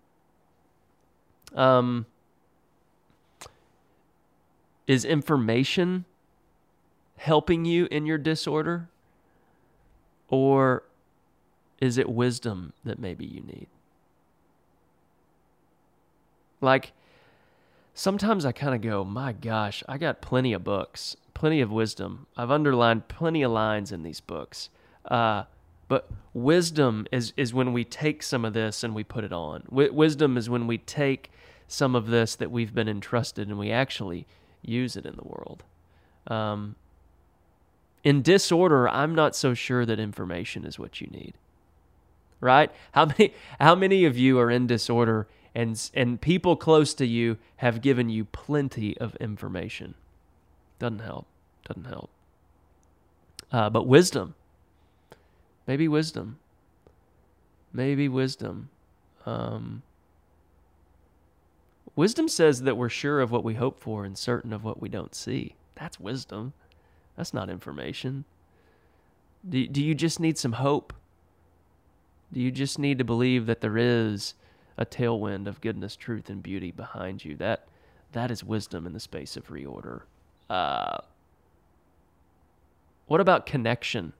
Um, 1.53 2.05
is 4.87 5.05
information 5.05 6.05
helping 7.17 7.65
you 7.65 7.87
in 7.91 8.05
your 8.05 8.17
disorder? 8.17 8.89
Or 10.29 10.83
is 11.79 11.97
it 11.97 12.09
wisdom 12.09 12.73
that 12.83 12.99
maybe 12.99 13.25
you 13.25 13.41
need? 13.41 13.67
Like, 16.61 16.93
sometimes 17.93 18.45
I 18.45 18.51
kind 18.51 18.73
of 18.73 18.81
go, 18.81 19.03
my 19.03 19.33
gosh, 19.33 19.83
I 19.87 19.97
got 19.97 20.21
plenty 20.21 20.53
of 20.53 20.63
books, 20.63 21.15
plenty 21.33 21.61
of 21.61 21.71
wisdom. 21.71 22.27
I've 22.35 22.51
underlined 22.51 23.07
plenty 23.07 23.43
of 23.43 23.51
lines 23.51 23.91
in 23.91 24.03
these 24.03 24.21
books. 24.21 24.69
Uh, 25.05 25.43
but 25.87 26.09
wisdom 26.33 27.05
is, 27.11 27.33
is 27.37 27.53
when 27.53 27.71
we 27.71 27.83
take 27.83 28.23
some 28.23 28.43
of 28.43 28.53
this 28.53 28.83
and 28.83 28.95
we 28.95 29.03
put 29.03 29.23
it 29.23 29.31
on. 29.31 29.63
W- 29.69 29.93
wisdom 29.93 30.37
is 30.37 30.49
when 30.49 30.65
we 30.65 30.79
take 30.79 31.31
some 31.67 31.95
of 31.95 32.07
this 32.07 32.35
that 32.35 32.51
we've 32.51 32.73
been 32.73 32.89
entrusted 32.89 33.47
and 33.47 33.59
we 33.59 33.71
actually 33.71 34.25
use 34.61 34.95
it 34.95 35.05
in 35.05 35.15
the 35.15 35.23
world. 35.23 35.63
Um, 36.27 36.75
in 38.05 38.21
disorder, 38.23 38.87
I'm 38.87 39.13
not 39.15 39.35
so 39.35 39.53
sure 39.53 39.85
that 39.85 39.99
information 39.99 40.65
is 40.65 40.79
what 40.79 41.01
you 41.01 41.07
need. 41.07 41.33
Right? 42.41 42.71
How 42.93 43.05
many 43.19 43.33
how 43.59 43.75
many 43.75 44.05
of 44.05 44.17
you 44.17 44.39
are 44.39 44.51
in 44.51 44.67
disorder 44.67 45.27
and 45.53 45.91
and 45.93 46.21
people 46.21 46.55
close 46.55 46.93
to 46.95 47.05
you 47.05 47.37
have 47.57 47.81
given 47.81 48.09
you 48.09 48.25
plenty 48.25 48.97
of 48.99 49.17
information? 49.17 49.95
Doesn't 50.79 50.99
help. 50.99 51.27
Doesn't 51.67 51.85
help. 51.85 52.11
Uh, 53.51 53.69
but 53.69 53.87
wisdom, 53.87 54.35
maybe 55.67 55.87
wisdom, 55.87 56.39
maybe 57.73 58.09
wisdom. 58.09 58.69
Um, 59.25 59.83
Wisdom 61.95 62.27
says 62.27 62.63
that 62.63 62.77
we're 62.77 62.89
sure 62.89 63.21
of 63.21 63.31
what 63.31 63.43
we 63.43 63.55
hope 63.55 63.79
for 63.79 64.03
and 64.05 64.17
certain 64.17 64.51
of 64.51 64.63
what 64.63 64.81
we 64.81 64.89
don't 64.89 65.15
see. 65.15 65.55
That's 65.75 65.99
wisdom. 65.99 66.53
That's 67.15 67.33
not 67.33 67.49
information. 67.49 68.25
Do, 69.47 69.67
do 69.67 69.83
you 69.83 69.95
just 69.95 70.19
need 70.19 70.37
some 70.37 70.53
hope? 70.53 70.93
Do 72.33 72.39
you 72.39 72.51
just 72.51 72.79
need 72.79 72.97
to 72.97 73.03
believe 73.03 73.45
that 73.45 73.61
there 73.61 73.77
is 73.77 74.33
a 74.77 74.85
tailwind 74.85 75.47
of 75.47 75.61
goodness, 75.61 75.95
truth, 75.95 76.29
and 76.29 76.41
beauty 76.43 76.71
behind 76.71 77.23
you? 77.23 77.35
That 77.35 77.67
that 78.11 78.31
is 78.31 78.43
wisdom 78.43 78.85
in 78.85 78.93
the 78.93 78.99
space 78.99 79.37
of 79.37 79.47
reorder. 79.49 80.01
Uh, 80.49 80.97
what 83.07 83.21
about 83.21 83.45
connection? 83.45 84.13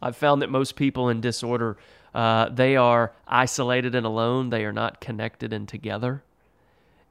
I've 0.00 0.16
found 0.16 0.42
that 0.42 0.50
most 0.50 0.76
people 0.76 1.08
in 1.08 1.20
disorder 1.20 1.76
uh, 2.14 2.48
they 2.48 2.76
are 2.76 3.12
isolated 3.26 3.94
and 3.94 4.06
alone. 4.06 4.50
They 4.50 4.64
are 4.64 4.72
not 4.72 5.00
connected 5.00 5.52
and 5.52 5.68
together. 5.68 6.22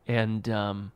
And 0.07 0.47
um, 0.49 0.91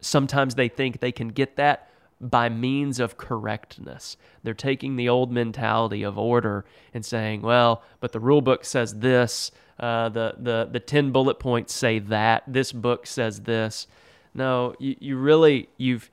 sometimes 0.00 0.54
they 0.54 0.68
think 0.68 1.00
they 1.00 1.12
can 1.12 1.28
get 1.28 1.56
that 1.56 1.90
by 2.20 2.48
means 2.48 3.00
of 3.00 3.16
correctness. 3.16 4.16
They're 4.42 4.52
taking 4.52 4.96
the 4.96 5.08
old 5.08 5.32
mentality 5.32 6.02
of 6.02 6.18
order 6.18 6.64
and 6.92 7.04
saying, 7.04 7.42
well, 7.42 7.82
but 8.00 8.12
the 8.12 8.20
rule 8.20 8.42
book 8.42 8.64
says 8.64 8.94
this, 8.98 9.50
uh, 9.78 10.10
the, 10.10 10.34
the, 10.38 10.68
the 10.70 10.80
10 10.80 11.10
bullet 11.12 11.38
points 11.38 11.72
say 11.72 11.98
that, 11.98 12.44
this 12.46 12.72
book 12.72 13.06
says 13.06 13.40
this. 13.40 13.86
No, 14.34 14.74
you, 14.78 14.96
you 15.00 15.16
really, 15.16 15.68
you've, 15.78 16.10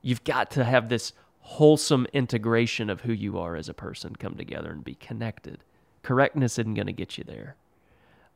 you've 0.00 0.24
got 0.24 0.50
to 0.52 0.64
have 0.64 0.88
this 0.88 1.12
wholesome 1.40 2.06
integration 2.12 2.88
of 2.88 3.02
who 3.02 3.12
you 3.12 3.38
are 3.38 3.56
as 3.56 3.68
a 3.68 3.74
person 3.74 4.16
come 4.16 4.36
together 4.36 4.70
and 4.70 4.82
be 4.82 4.94
connected. 4.94 5.58
Correctness 6.02 6.58
isn't 6.58 6.74
going 6.74 6.86
to 6.86 6.92
get 6.92 7.18
you 7.18 7.24
there. 7.24 7.56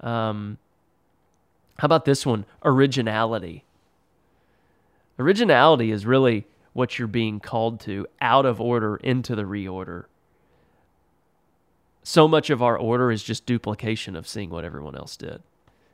Um, 0.01 0.59
how 1.79 1.87
about 1.87 2.05
this 2.05 2.27
one? 2.27 2.45
Originality. 2.65 3.64
Originality 5.19 5.91
is 5.91 6.07
really 6.07 6.47
what 6.73 6.99
you're 6.99 7.09
being 7.09 7.41
called 7.41 7.81
to 7.81 8.07
out 8.21 8.45
of 8.45 8.61
order 8.61 8.97
into 8.97 9.37
the 9.37 9.45
reorder. 9.45 10.07
So 12.03 12.29
much 12.29 12.51
of 12.51 12.63
our 12.63 12.77
order 12.77 13.11
is 13.11 13.23
just 13.23 13.47
duplication 13.47 14.17
of 14.17 14.29
seeing 14.29 14.51
what 14.51 14.65
everyone 14.65 14.97
else 14.97 15.17
did. 15.17 15.43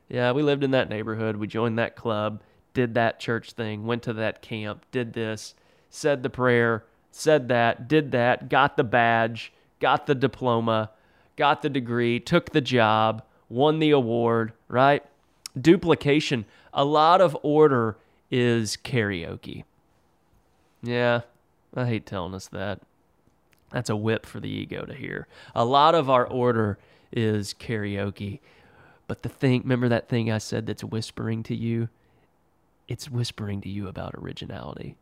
Yeah, 0.09 0.31
we 0.33 0.43
lived 0.43 0.63
in 0.63 0.71
that 0.71 0.89
neighborhood, 0.89 1.37
we 1.37 1.47
joined 1.47 1.79
that 1.79 1.95
club, 1.95 2.41
did 2.73 2.95
that 2.95 3.19
church 3.19 3.53
thing, 3.53 3.85
went 3.85 4.03
to 4.03 4.13
that 4.13 4.41
camp, 4.41 4.85
did 4.91 5.13
this, 5.13 5.55
said 5.89 6.21
the 6.21 6.29
prayer, 6.29 6.83
said 7.11 7.47
that, 7.47 7.87
did 7.87 8.11
that, 8.11 8.49
got 8.49 8.75
the 8.75 8.83
badge, 8.83 9.53
got 9.79 10.07
the 10.07 10.15
diploma, 10.15 10.91
got 11.37 11.61
the 11.61 11.69
degree, 11.69 12.19
took 12.19 12.51
the 12.51 12.61
job, 12.61 13.23
won 13.47 13.79
the 13.79 13.91
award, 13.91 14.53
right? 14.67 15.03
Duplication. 15.59 16.45
A 16.73 16.83
lot 16.83 17.21
of 17.21 17.37
order 17.41 17.97
is 18.31 18.77
karaoke. 18.77 19.63
Yeah, 20.81 21.21
I 21.75 21.85
hate 21.85 22.05
telling 22.05 22.33
us 22.33 22.47
that. 22.47 22.81
That's 23.71 23.89
a 23.89 23.95
whip 23.95 24.25
for 24.25 24.39
the 24.39 24.49
ego 24.49 24.85
to 24.85 24.93
hear. 24.93 25.27
A 25.53 25.63
lot 25.63 25.95
of 25.95 26.09
our 26.09 26.25
order 26.25 26.79
is 27.11 27.53
karaoke. 27.53 28.39
But 29.07 29.21
the 29.21 29.29
thing, 29.29 29.61
remember 29.61 29.89
that 29.89 30.09
thing 30.09 30.31
I 30.31 30.39
said 30.39 30.65
that's 30.65 30.83
whispering 30.83 31.43
to 31.43 31.55
you? 31.55 31.89
It's 32.87 33.09
whispering 33.09 33.61
to 33.61 33.69
you 33.69 33.87
about 33.87 34.15
originality. 34.15 34.95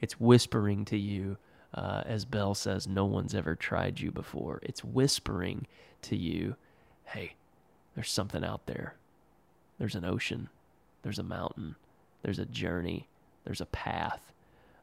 It's 0.00 0.20
whispering 0.20 0.84
to 0.86 0.96
you 0.96 1.38
uh, 1.74 2.02
as 2.06 2.24
Bell 2.24 2.54
says, 2.54 2.86
no 2.86 3.04
one's 3.04 3.34
ever 3.34 3.56
tried 3.56 3.98
you 3.98 4.12
before. 4.12 4.60
It's 4.62 4.84
whispering 4.84 5.66
to 6.02 6.16
you, 6.16 6.54
hey, 7.06 7.34
there's 7.94 8.10
something 8.10 8.44
out 8.44 8.66
there. 8.66 8.94
There's 9.78 9.96
an 9.96 10.04
ocean. 10.04 10.48
There's 11.02 11.18
a 11.18 11.24
mountain. 11.24 11.74
There's 12.24 12.38
a 12.38 12.46
journey. 12.46 13.06
There's 13.44 13.60
a 13.60 13.66
path. 13.66 14.32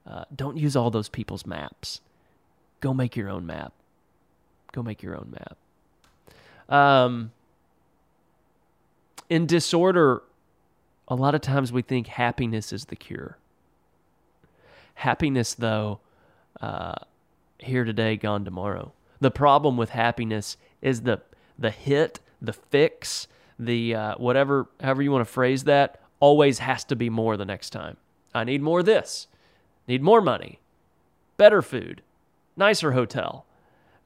Uh, 0.08 0.26
don't 0.34 0.58
use 0.58 0.76
all 0.76 0.92
those 0.92 1.10
people's 1.10 1.46
maps. 1.46 2.00
Go 2.80 2.94
make 2.94 3.16
your 3.16 3.30
own 3.30 3.48
map. 3.48 3.74
Go 4.72 4.84
make 4.84 5.02
your 5.02 5.18
own 5.18 5.34
map. 5.34 5.58
Um, 6.74 7.32
in 9.28 9.48
disorder, 9.48 10.22
a 11.08 11.16
lot 11.16 11.34
of 11.34 11.42
times 11.42 11.74
we 11.74 11.82
think 11.82 12.08
happiness 12.08 12.72
is 12.72 12.86
the 12.86 12.96
cure. 12.96 13.38
Happiness, 14.94 15.56
though, 15.56 16.00
uh, 16.62 16.94
here 17.58 17.84
today, 17.84 18.18
gone 18.18 18.46
tomorrow. 18.46 18.94
The 19.20 19.32
problem 19.32 19.78
with 19.78 19.90
happiness 19.90 20.58
is 20.82 21.02
the 21.02 21.22
the 21.58 21.72
hit, 21.72 22.20
the 22.42 22.54
fix, 22.54 23.28
the 23.58 23.96
uh, 23.96 24.16
whatever, 24.18 24.68
however 24.80 25.02
you 25.02 25.12
want 25.12 25.26
to 25.26 25.32
phrase 25.32 25.64
that, 25.66 26.02
always 26.22 26.60
has 26.60 26.86
to 26.86 26.96
be 26.96 27.10
more 27.10 27.36
the 27.36 27.44
next 27.44 27.72
time. 27.72 27.98
I 28.34 28.46
need 28.46 28.62
more 28.62 28.80
of 28.80 28.86
this, 28.86 29.28
need 29.88 30.02
more 30.02 30.22
money, 30.22 30.60
better 31.36 31.62
food, 31.62 32.02
nicer 32.56 32.94
hotel. 32.94 33.46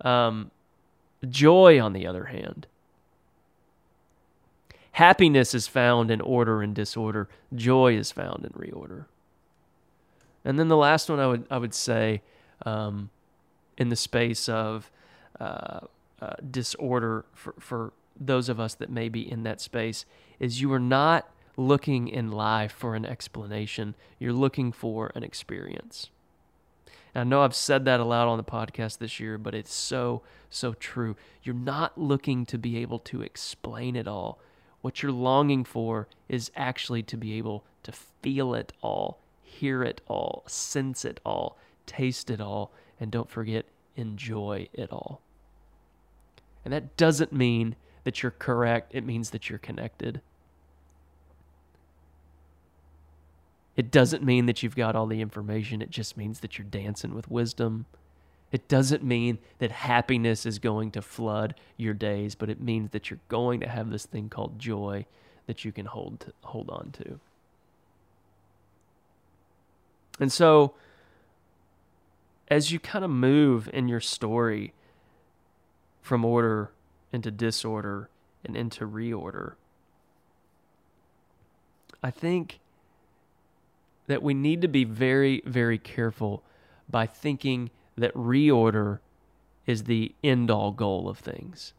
Um, 0.01 0.49
joy, 1.29 1.79
on 1.79 1.93
the 1.93 2.07
other 2.07 2.25
hand, 2.25 2.65
happiness 4.93 5.53
is 5.53 5.67
found 5.67 6.09
in 6.09 6.21
order 6.21 6.63
and 6.63 6.73
disorder. 6.73 7.29
Joy 7.53 7.95
is 7.95 8.11
found 8.11 8.43
in 8.43 8.51
reorder. 8.51 9.05
And 10.43 10.57
then 10.57 10.69
the 10.69 10.77
last 10.77 11.09
one 11.09 11.19
I 11.19 11.27
would 11.27 11.45
I 11.51 11.57
would 11.57 11.73
say, 11.73 12.21
um, 12.65 13.09
in 13.77 13.89
the 13.89 13.95
space 13.95 14.47
of 14.47 14.89
uh, 15.39 15.81
uh, 16.21 16.33
disorder 16.49 17.25
for, 17.33 17.53
for 17.59 17.93
those 18.19 18.47
of 18.47 18.59
us 18.59 18.75
that 18.75 18.89
may 18.89 19.09
be 19.09 19.29
in 19.29 19.43
that 19.43 19.59
space 19.59 20.05
is 20.39 20.61
you 20.61 20.71
are 20.71 20.79
not 20.79 21.29
looking 21.57 22.07
in 22.07 22.31
life 22.31 22.71
for 22.71 22.95
an 22.95 23.05
explanation. 23.05 23.95
You're 24.19 24.33
looking 24.33 24.71
for 24.71 25.11
an 25.15 25.23
experience. 25.23 26.09
And 27.13 27.21
I 27.21 27.23
know 27.23 27.41
I've 27.41 27.55
said 27.55 27.85
that 27.85 27.99
a 27.99 28.05
lot 28.05 28.27
on 28.27 28.37
the 28.37 28.43
podcast 28.43 28.97
this 28.97 29.19
year, 29.19 29.37
but 29.37 29.55
it's 29.55 29.73
so, 29.73 30.21
so 30.49 30.73
true. 30.73 31.15
You're 31.43 31.55
not 31.55 31.97
looking 31.97 32.45
to 32.47 32.57
be 32.57 32.77
able 32.77 32.99
to 32.99 33.21
explain 33.21 33.95
it 33.95 34.07
all. 34.07 34.39
What 34.81 35.01
you're 35.01 35.11
longing 35.11 35.63
for 35.63 36.07
is 36.27 36.51
actually 36.55 37.03
to 37.03 37.17
be 37.17 37.37
able 37.37 37.63
to 37.83 37.93
feel 38.21 38.53
it 38.53 38.73
all, 38.81 39.19
hear 39.41 39.81
it 39.83 40.01
all, 40.07 40.43
sense 40.47 41.05
it 41.05 41.19
all, 41.25 41.57
taste 41.85 42.29
it 42.29 42.41
all, 42.41 42.71
and 42.99 43.11
don't 43.11 43.29
forget, 43.29 43.65
enjoy 43.95 44.67
it 44.73 44.91
all. 44.91 45.21
And 46.63 46.73
that 46.73 46.97
doesn't 46.97 47.31
mean 47.31 47.75
that 48.03 48.21
you're 48.21 48.31
correct, 48.31 48.93
it 48.93 49.05
means 49.05 49.29
that 49.29 49.49
you're 49.49 49.59
connected. 49.59 50.21
It 53.75 53.91
doesn't 53.91 54.23
mean 54.23 54.45
that 54.45 54.63
you've 54.63 54.75
got 54.75 54.95
all 54.95 55.07
the 55.07 55.21
information, 55.21 55.81
it 55.81 55.89
just 55.89 56.15
means 56.17 56.39
that 56.39 56.57
you're 56.57 56.65
dancing 56.65 57.13
with 57.13 57.29
wisdom. 57.29 57.85
It 58.51 58.67
doesn't 58.67 59.03
mean 59.03 59.39
that 59.59 59.71
happiness 59.71 60.45
is 60.45 60.59
going 60.59 60.91
to 60.91 61.01
flood 61.01 61.55
your 61.75 61.93
days, 61.93 62.35
but 62.35 62.49
it 62.49 62.61
means 62.61 62.91
that 62.91 63.09
you're 63.09 63.19
going 63.27 63.59
to 63.59 63.67
have 63.67 63.89
this 63.89 64.05
thing 64.05 64.29
called 64.29 64.59
joy 64.59 65.05
that 65.47 65.65
you 65.65 65.71
can 65.71 65.87
hold 65.87 66.21
to, 66.21 66.33
hold 66.41 66.69
on 66.69 66.91
to. 66.91 67.19
And 70.19 70.31
so 70.31 70.75
as 72.47 72.71
you 72.71 72.79
kind 72.79 73.03
of 73.03 73.11
move 73.11 73.69
in 73.73 73.87
your 73.87 73.99
story 73.99 74.73
from 76.01 76.23
order 76.23 76.71
into 77.11 77.31
disorder 77.31 78.09
and 78.45 78.55
into 78.55 78.85
reorder, 78.85 79.53
I 82.01 82.11
think 82.11 82.59
that 84.07 84.21
we 84.21 84.33
need 84.33 84.61
to 84.61 84.67
be 84.67 84.83
very, 84.83 85.41
very 85.45 85.77
careful 85.77 86.43
by 86.89 87.05
thinking 87.05 87.71
that 87.97 88.13
reorder 88.13 88.99
is 89.65 89.83
the 89.83 90.13
end 90.23 90.51
all 90.51 90.71
goal 90.71 91.09
of 91.09 91.17
things. 91.17 91.73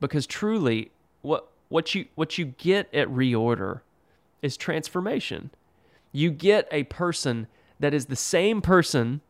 Because 0.00 0.26
truly, 0.26 0.90
what, 1.22 1.48
what, 1.68 1.94
you, 1.94 2.06
what 2.14 2.38
you 2.38 2.46
get 2.46 2.92
at 2.94 3.08
reorder 3.08 3.80
is 4.42 4.56
transformation. 4.56 5.50
You 6.12 6.30
get 6.30 6.68
a 6.70 6.84
person 6.84 7.46
that 7.78 7.94
is 7.94 8.06
the 8.06 8.16
same 8.16 8.60
person, 8.60 9.20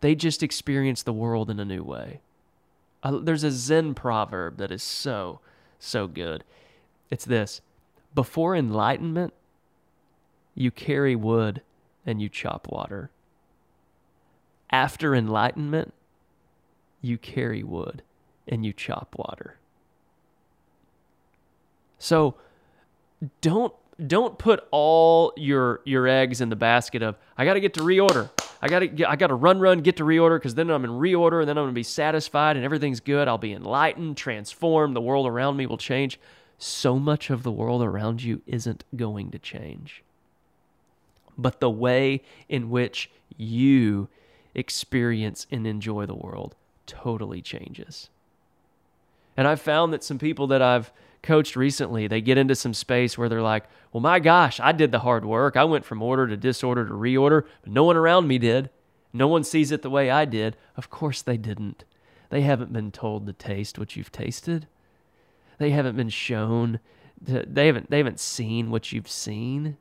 they 0.00 0.14
just 0.14 0.42
experience 0.42 1.02
the 1.02 1.12
world 1.12 1.50
in 1.50 1.58
a 1.60 1.64
new 1.64 1.82
way. 1.82 2.20
Uh, 3.02 3.18
there's 3.22 3.44
a 3.44 3.50
Zen 3.50 3.94
proverb 3.94 4.58
that 4.58 4.72
is 4.72 4.82
so, 4.82 5.40
so 5.78 6.06
good. 6.06 6.44
It's 7.10 7.24
this 7.24 7.60
Before 8.14 8.56
enlightenment, 8.56 9.32
you 10.58 10.72
carry 10.72 11.14
wood 11.14 11.62
and 12.04 12.20
you 12.20 12.28
chop 12.28 12.66
water. 12.68 13.10
After 14.70 15.14
enlightenment, 15.14 15.94
you 17.00 17.16
carry 17.16 17.62
wood 17.62 18.02
and 18.48 18.66
you 18.66 18.72
chop 18.72 19.14
water. 19.16 19.56
So 21.98 22.34
don't 23.40 23.72
don't 24.04 24.36
put 24.36 24.66
all 24.72 25.32
your 25.36 25.80
your 25.84 26.08
eggs 26.08 26.40
in 26.40 26.48
the 26.48 26.56
basket 26.56 27.02
of 27.02 27.16
I 27.36 27.44
got 27.44 27.54
to 27.54 27.60
get 27.60 27.74
to 27.74 27.80
reorder. 27.80 28.30
I 28.60 28.68
got 28.68 28.80
to 28.80 29.08
I 29.08 29.14
got 29.14 29.28
to 29.28 29.36
run 29.36 29.60
run 29.60 29.80
get 29.80 29.96
to 29.98 30.04
reorder 30.04 30.42
cuz 30.42 30.56
then 30.56 30.70
I'm 30.70 30.84
in 30.84 30.90
reorder 30.90 31.40
and 31.40 31.48
then 31.48 31.56
I'm 31.56 31.64
going 31.64 31.74
to 31.74 31.78
be 31.78 31.84
satisfied 31.84 32.56
and 32.56 32.64
everything's 32.64 33.00
good. 33.00 33.28
I'll 33.28 33.38
be 33.38 33.52
enlightened, 33.52 34.16
transformed, 34.16 34.96
the 34.96 35.00
world 35.00 35.26
around 35.28 35.56
me 35.56 35.66
will 35.66 35.78
change. 35.78 36.18
So 36.58 36.98
much 36.98 37.30
of 37.30 37.44
the 37.44 37.52
world 37.52 37.82
around 37.82 38.24
you 38.24 38.42
isn't 38.46 38.82
going 38.96 39.30
to 39.30 39.38
change. 39.38 40.02
But 41.38 41.60
the 41.60 41.70
way 41.70 42.22
in 42.48 42.68
which 42.68 43.10
you 43.36 44.08
experience 44.54 45.46
and 45.50 45.66
enjoy 45.66 46.04
the 46.04 46.14
world 46.14 46.56
totally 46.86 47.40
changes. 47.40 48.10
And 49.36 49.46
I've 49.46 49.60
found 49.60 49.92
that 49.92 50.02
some 50.02 50.18
people 50.18 50.48
that 50.48 50.60
I've 50.60 50.90
coached 51.22 51.54
recently, 51.54 52.08
they 52.08 52.20
get 52.20 52.38
into 52.38 52.56
some 52.56 52.74
space 52.74 53.16
where 53.16 53.28
they're 53.28 53.40
like, 53.40 53.64
well, 53.92 54.00
my 54.00 54.18
gosh, 54.18 54.58
I 54.58 54.72
did 54.72 54.90
the 54.90 54.98
hard 55.00 55.24
work. 55.24 55.56
I 55.56 55.64
went 55.64 55.84
from 55.84 56.02
order 56.02 56.26
to 56.26 56.36
disorder 56.36 56.86
to 56.86 56.92
reorder, 56.92 57.44
but 57.62 57.72
no 57.72 57.84
one 57.84 57.96
around 57.96 58.26
me 58.26 58.38
did. 58.38 58.70
No 59.12 59.28
one 59.28 59.44
sees 59.44 59.70
it 59.70 59.82
the 59.82 59.90
way 59.90 60.10
I 60.10 60.24
did. 60.24 60.56
Of 60.76 60.90
course 60.90 61.22
they 61.22 61.36
didn't. 61.36 61.84
They 62.30 62.42
haven't 62.42 62.72
been 62.72 62.90
told 62.90 63.26
to 63.26 63.32
taste 63.32 63.78
what 63.78 63.96
you've 63.96 64.12
tasted. 64.12 64.66
They 65.58 65.70
haven't 65.70 65.96
been 65.96 66.10
shown. 66.10 66.80
To, 67.26 67.44
they 67.46 67.66
haven't. 67.66 67.90
They 67.90 67.98
haven't 67.98 68.20
seen 68.20 68.70
what 68.70 68.92
you've 68.92 69.08
seen. 69.08 69.76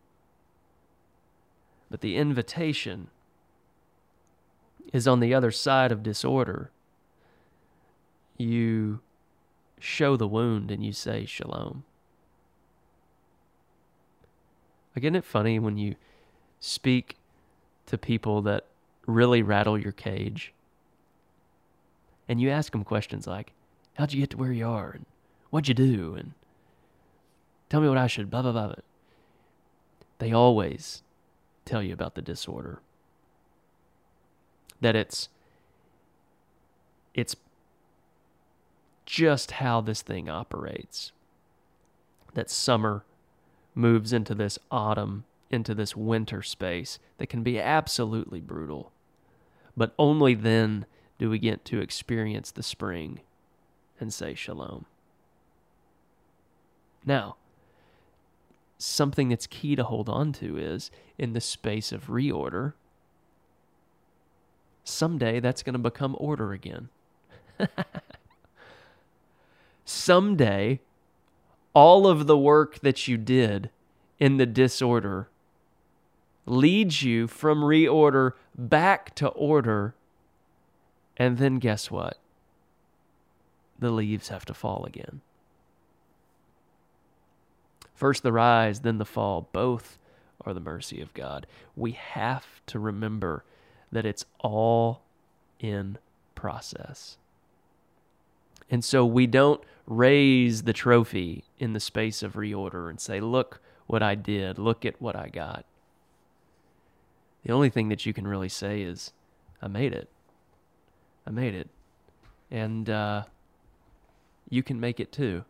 But 1.90 2.02
the 2.02 2.18
invitation 2.18 3.08
is 4.94 5.08
on 5.08 5.20
the 5.20 5.34
other 5.34 5.52
side 5.52 5.92
of 5.92 6.04
disorder. 6.04 6.72
You 8.38 9.00
show 9.80 10.16
the 10.18 10.28
wound 10.28 10.72
and 10.72 10.86
you 10.86 10.92
say 10.94 11.26
shalom. 11.26 11.84
Again, 14.96 15.16
it 15.16 15.24
funny 15.24 15.60
when 15.60 15.78
you 15.78 15.96
speak 16.60 17.18
to 17.86 17.98
people 17.98 18.42
that 18.42 18.66
really 19.06 19.42
rattle 19.42 19.78
your 19.78 19.92
cage 19.92 20.54
and 22.28 22.42
you 22.42 22.50
ask 22.50 22.72
them 22.72 22.84
questions 22.84 23.28
like, 23.28 23.54
How'd 23.96 24.14
you 24.14 24.20
get 24.20 24.32
to 24.32 24.38
where 24.38 24.52
you 24.52 24.68
are? 24.68 24.92
And 24.92 25.06
what'd 25.50 25.68
you 25.68 25.74
do? 25.74 26.14
And 26.16 26.34
tell 27.70 27.82
me 27.82 27.90
what 27.90 27.98
I 27.98 28.08
should, 28.08 28.30
blah, 28.30 28.44
blah, 28.44 28.52
blah. 28.52 28.74
They 30.20 30.32
always 30.32 31.02
tell 31.68 31.84
you 31.84 31.94
about 31.94 32.16
the 32.16 32.22
disorder. 32.22 32.82
That 34.82 34.96
it's 34.96 35.30
it's 37.14 37.36
just 39.06 39.52
how 39.52 39.82
this 39.82 40.02
thing 40.02 40.30
operates. 40.30 41.12
That 42.34 42.50
summer 42.50 43.04
moves 43.74 44.14
into 44.14 44.36
this 44.36 44.60
autumn, 44.70 45.24
into 45.50 45.74
this 45.74 45.96
winter 45.96 46.44
space 46.44 47.00
that 47.18 47.28
can 47.28 47.42
be 47.42 47.60
absolutely 47.60 48.42
brutal. 48.42 48.92
But 49.76 49.94
only 49.98 50.36
then 50.36 50.86
do 51.18 51.30
we 51.30 51.40
get 51.40 51.66
to 51.66 51.80
experience 51.80 52.52
the 52.52 52.64
spring 52.64 53.22
and 54.00 54.14
say 54.14 54.36
shalom. 54.36 54.86
Now, 57.06 57.38
something 58.78 59.30
that's 59.30 59.48
key 59.48 59.76
to 59.76 59.84
hold 59.84 60.10
on 60.10 60.32
to 60.34 60.58
is 60.58 60.92
in 61.18 61.34
the 61.34 61.42
space 61.42 61.92
of 61.92 62.08
reorder, 62.08 62.74
someday 64.84 65.40
that's 65.40 65.64
going 65.64 65.74
to 65.74 65.80
become 65.80 66.16
order 66.20 66.54
again. 66.54 66.90
someday 69.86 70.80
all 71.74 72.08
of 72.08 72.28
the 72.28 72.38
work 72.38 72.80
that 72.80 73.08
you 73.08 73.18
did 73.18 73.70
in 74.20 74.38
the 74.38 74.46
disorder 74.46 75.30
leads 76.46 77.04
you 77.04 77.28
from 77.28 77.62
reorder 77.62 78.32
back 78.58 79.14
to 79.16 79.28
order. 79.30 79.94
And 81.18 81.38
then 81.38 81.60
guess 81.60 81.92
what? 81.92 82.18
The 83.80 83.92
leaves 83.92 84.30
have 84.30 84.46
to 84.46 84.54
fall 84.54 84.86
again. 84.86 85.22
First 87.98 88.22
the 88.22 88.32
rise, 88.32 88.82
then 88.82 89.00
the 89.00 89.06
fall. 89.06 89.50
Both 89.52 89.98
are 90.46 90.54
the 90.54 90.60
mercy 90.60 91.02
of 91.02 91.16
God. 91.16 91.48
We 91.76 91.94
have 91.94 92.46
to 92.68 92.78
remember 92.78 93.44
that 93.92 94.06
it's 94.06 94.24
all 94.40 95.02
in 95.60 95.98
process. 96.36 97.18
And 98.70 98.86
so 98.86 99.04
we 99.04 99.26
don't 99.26 99.64
raise 99.88 100.62
the 100.62 100.74
trophy 100.74 101.44
in 101.58 101.74
the 101.74 101.80
space 101.80 102.22
of 102.22 102.34
reorder 102.34 102.88
and 102.88 103.00
say, 103.02 103.20
look 103.20 103.62
what 103.88 104.04
I 104.04 104.14
did, 104.14 104.60
look 104.60 104.86
at 104.86 105.02
what 105.02 105.16
I 105.16 105.30
got. 105.30 105.66
The 107.44 107.52
only 107.52 107.72
thing 107.72 107.90
that 107.90 108.06
you 108.06 108.14
can 108.14 108.28
really 108.28 108.50
say 108.50 108.84
is, 108.84 109.12
I 109.60 109.68
made 109.68 109.94
it. 109.94 110.08
I 111.26 111.32
made 111.32 111.56
it. 111.56 111.70
And 112.52 112.88
uh, 112.92 113.24
you 114.52 114.62
can 114.62 114.80
make 114.80 115.00
it 115.00 115.12
too. 115.12 115.46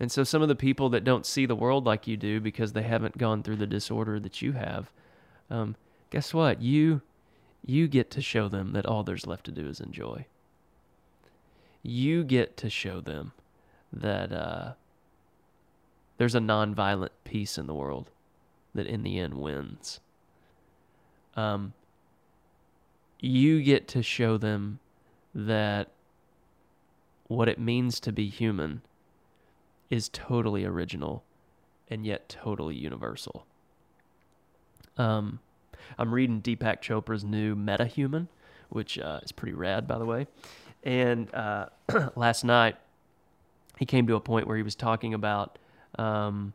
And 0.00 0.10
so 0.10 0.24
some 0.24 0.40
of 0.40 0.48
the 0.48 0.56
people 0.56 0.88
that 0.88 1.04
don't 1.04 1.26
see 1.26 1.44
the 1.44 1.54
world 1.54 1.84
like 1.84 2.06
you 2.06 2.16
do 2.16 2.40
because 2.40 2.72
they 2.72 2.82
haven't 2.82 3.18
gone 3.18 3.42
through 3.42 3.56
the 3.56 3.66
disorder 3.66 4.18
that 4.18 4.40
you 4.40 4.52
have, 4.52 4.90
um, 5.50 5.76
guess 6.08 6.32
what? 6.32 6.62
You 6.62 7.02
you 7.62 7.86
get 7.86 8.10
to 8.12 8.22
show 8.22 8.48
them 8.48 8.72
that 8.72 8.86
all 8.86 9.02
there's 9.02 9.26
left 9.26 9.44
to 9.44 9.50
do 9.50 9.68
is 9.68 9.80
enjoy. 9.80 10.24
You 11.82 12.24
get 12.24 12.56
to 12.56 12.70
show 12.70 13.02
them 13.02 13.32
that 13.92 14.32
uh, 14.32 14.72
there's 16.16 16.34
a 16.34 16.40
nonviolent 16.40 17.10
peace 17.24 17.58
in 17.58 17.66
the 17.66 17.74
world 17.74 18.10
that 18.74 18.86
in 18.86 19.02
the 19.02 19.18
end 19.18 19.34
wins. 19.34 20.00
Um, 21.36 21.74
you 23.20 23.62
get 23.62 23.86
to 23.88 24.02
show 24.02 24.38
them 24.38 24.78
that 25.34 25.88
what 27.28 27.50
it 27.50 27.58
means 27.58 28.00
to 28.00 28.12
be 28.12 28.28
human 28.28 28.80
is 29.90 30.08
totally 30.08 30.64
original 30.64 31.24
and 31.88 32.06
yet 32.06 32.28
totally 32.28 32.76
universal. 32.76 33.44
Um, 34.96 35.40
I'm 35.98 36.14
reading 36.14 36.40
Deepak 36.40 36.80
Chopra's 36.80 37.24
new 37.24 37.56
Metahuman, 37.56 38.28
which 38.68 38.98
uh, 38.98 39.20
is 39.22 39.32
pretty 39.32 39.54
rad, 39.54 39.88
by 39.88 39.98
the 39.98 40.06
way. 40.06 40.28
And 40.84 41.32
uh, 41.34 41.66
last 42.16 42.44
night, 42.44 42.76
he 43.78 43.86
came 43.86 44.06
to 44.06 44.14
a 44.14 44.20
point 44.20 44.46
where 44.46 44.56
he 44.56 44.62
was 44.62 44.74
talking 44.74 45.14
about 45.14 45.58
um, 45.98 46.52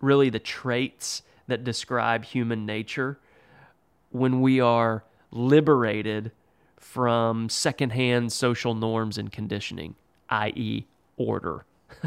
really 0.00 0.30
the 0.30 0.38
traits 0.38 1.22
that 1.46 1.64
describe 1.64 2.24
human 2.24 2.64
nature 2.64 3.18
when 4.10 4.40
we 4.40 4.60
are 4.60 5.04
liberated 5.30 6.30
from 6.78 7.48
secondhand 7.48 8.32
social 8.32 8.74
norms 8.74 9.18
and 9.18 9.32
conditioning, 9.32 9.94
i.e., 10.30 10.86
order. 11.16 11.64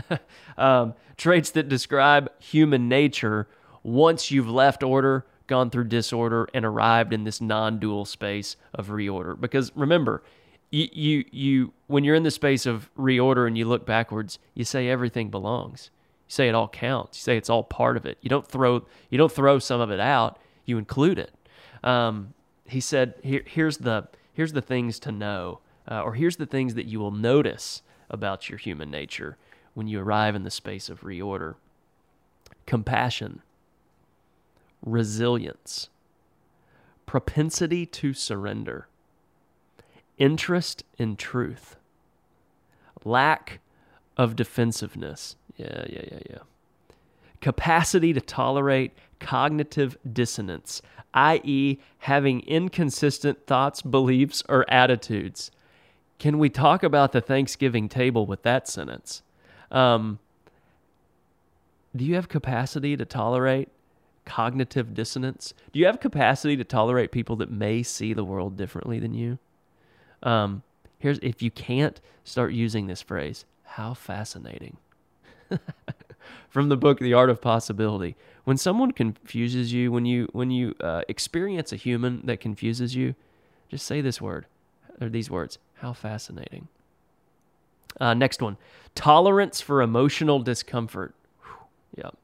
um, 0.58 0.94
traits 1.18 1.52
that 1.52 1.70
describe 1.70 2.30
human 2.40 2.88
nature 2.88 3.48
once 3.84 4.32
you've 4.32 4.50
left 4.50 4.84
order, 4.84 5.26
gone 5.48 5.70
through 5.70 5.86
disorder, 5.86 6.48
and 6.54 6.66
arrived 6.66 7.14
in 7.14 7.24
this 7.24 7.40
non 7.40 7.80
dual 7.80 8.06
space 8.06 8.58
of 8.74 8.88
reorder. 8.88 9.40
Because 9.40 9.72
remember, 9.76 10.24
you, 10.70 10.88
you, 10.92 11.26
you, 11.32 11.74
when 11.88 12.04
you're 12.04 12.16
in 12.16 12.24
the 12.24 12.32
space 12.32 12.66
of 12.66 12.90
reorder 12.98 13.48
and 13.48 13.58
you 13.58 13.66
look 13.66 13.86
backwards, 13.86 14.40
you 14.54 14.66
say 14.66 14.90
everything 14.90 15.30
belongs. 15.30 15.90
You 16.28 16.34
say 16.34 16.50
it 16.50 16.56
all 16.56 16.68
counts. 16.68 17.18
You 17.18 17.22
say 17.22 17.38
it's 17.38 17.50
all 17.50 17.64
part 17.64 17.96
of 17.96 18.06
it. 18.06 18.18
You 18.22 18.30
don't 18.30 18.46
throw, 18.46 18.86
you 19.10 19.18
don't 19.18 19.32
throw 19.32 19.60
some 19.60 19.80
of 19.80 19.92
it 19.92 20.00
out. 20.00 20.38
You 20.66 20.78
include 20.78 21.20
it. 21.20 21.32
Um, 21.84 22.34
he 22.66 22.82
said, 22.82 23.14
Here, 23.24 23.44
here's 23.46 23.78
the, 23.78 24.10
here's 24.34 24.52
the 24.52 24.62
things 24.62 25.00
to 25.00 25.12
know, 25.12 25.60
uh, 25.90 26.02
or 26.02 26.16
here's 26.16 26.36
the 26.36 26.46
things 26.46 26.76
that 26.76 26.86
you 26.86 27.00
will 27.00 27.12
notice 27.12 27.82
about 28.10 28.50
your 28.50 28.58
human 28.58 28.90
nature 28.90 29.38
when 29.74 29.88
you 29.88 30.00
arrive 30.00 30.36
in 30.36 30.44
the 30.44 30.52
space 30.52 30.90
of 30.90 31.02
reorder 31.02 31.56
compassion, 32.66 33.42
resilience, 34.86 35.90
propensity 37.06 37.86
to 37.86 38.14
surrender, 38.14 38.88
interest 40.18 40.84
in 40.98 41.16
truth, 41.16 41.78
lack 43.06 43.60
of 44.18 44.36
defensiveness. 44.36 45.36
Yeah, 45.56 45.86
yeah, 45.88 46.02
yeah, 46.12 46.20
yeah. 46.30 46.38
Capacity 47.40 48.14
to 48.14 48.22
tolerate 48.22 48.92
cognitive 49.20 49.98
dissonance, 50.12 50.82
i.e., 51.14 51.78
having 52.00 52.42
inconsistent 52.42 53.46
thoughts, 53.48 53.82
beliefs, 53.82 54.44
or 54.50 54.66
attitudes. 54.70 55.52
Can 56.20 56.40
we 56.40 56.50
talk 56.50 56.84
about 56.84 57.12
the 57.12 57.22
Thanksgiving 57.22 57.90
table 57.90 58.26
with 58.26 58.42
that 58.44 58.68
sentence? 58.68 59.22
Um, 59.72 60.20
do 61.96 62.04
you 62.06 62.16
have 62.16 62.30
capacity 62.30 62.98
to 62.98 63.06
tolerate 63.06 63.70
cognitive 64.26 64.94
dissonance? 64.94 65.54
Do 65.72 65.80
you 65.80 65.86
have 65.86 66.00
capacity 66.00 66.58
to 66.58 66.64
tolerate 66.64 67.12
people 67.12 67.36
that 67.38 67.52
may 67.52 67.84
see 67.84 68.14
the 68.14 68.24
world 68.24 68.58
differently 68.58 69.00
than 69.00 69.14
you? 69.14 69.38
Um, 70.24 70.64
here's 71.00 71.20
if 71.20 71.42
you 71.42 71.52
can't 71.52 72.00
start 72.24 72.52
using 72.52 72.88
this 72.88 73.02
phrase, 73.02 73.46
how 73.64 73.94
fascinating. 73.94 74.78
From 76.50 76.70
the 76.70 76.78
book 76.78 77.00
The 77.00 77.14
Art 77.14 77.30
of 77.30 77.42
Possibility. 77.42 78.16
When 78.44 78.58
someone 78.58 78.92
confuses 78.92 79.74
you, 79.74 79.92
when 79.92 80.06
you 80.06 80.30
when 80.32 80.52
you 80.52 80.76
uh, 80.80 81.02
experience 81.08 81.72
a 81.72 81.76
human 81.76 82.26
that 82.26 82.40
confuses 82.40 82.96
you, 82.96 83.16
just 83.70 83.86
say 83.86 84.02
this 84.02 84.22
word 84.22 84.46
or 85.00 85.10
these 85.10 85.30
words. 85.30 85.58
How 85.78 85.94
fascinating. 85.94 86.68
Uh, 88.00 88.14
next 88.14 88.42
one 88.42 88.58
tolerance 88.96 89.62
for 89.62 89.82
emotional 89.82 90.40
discomfort. 90.40 91.14
Whew, 91.44 92.04
yep. 92.04 92.18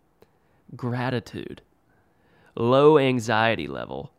Gratitude. 0.75 1.61
Low 2.55 2.97
anxiety 2.97 3.67
level. 3.67 4.11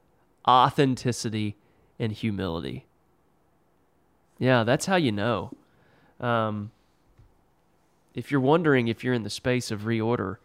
Authenticity 0.47 1.57
and 1.99 2.13
humility. 2.13 2.87
Yeah, 4.39 4.65
that's 4.65 4.87
how 4.87 4.97
you 4.97 5.13
know. 5.13 5.53
Um, 6.21 6.71
if 8.15 8.31
you're 8.31 8.41
wondering 8.41 8.89
if 8.89 9.03
you're 9.03 9.15
in 9.15 9.25
the 9.25 9.31
space 9.31 9.71
of 9.71 9.83
reorder, 9.83 10.37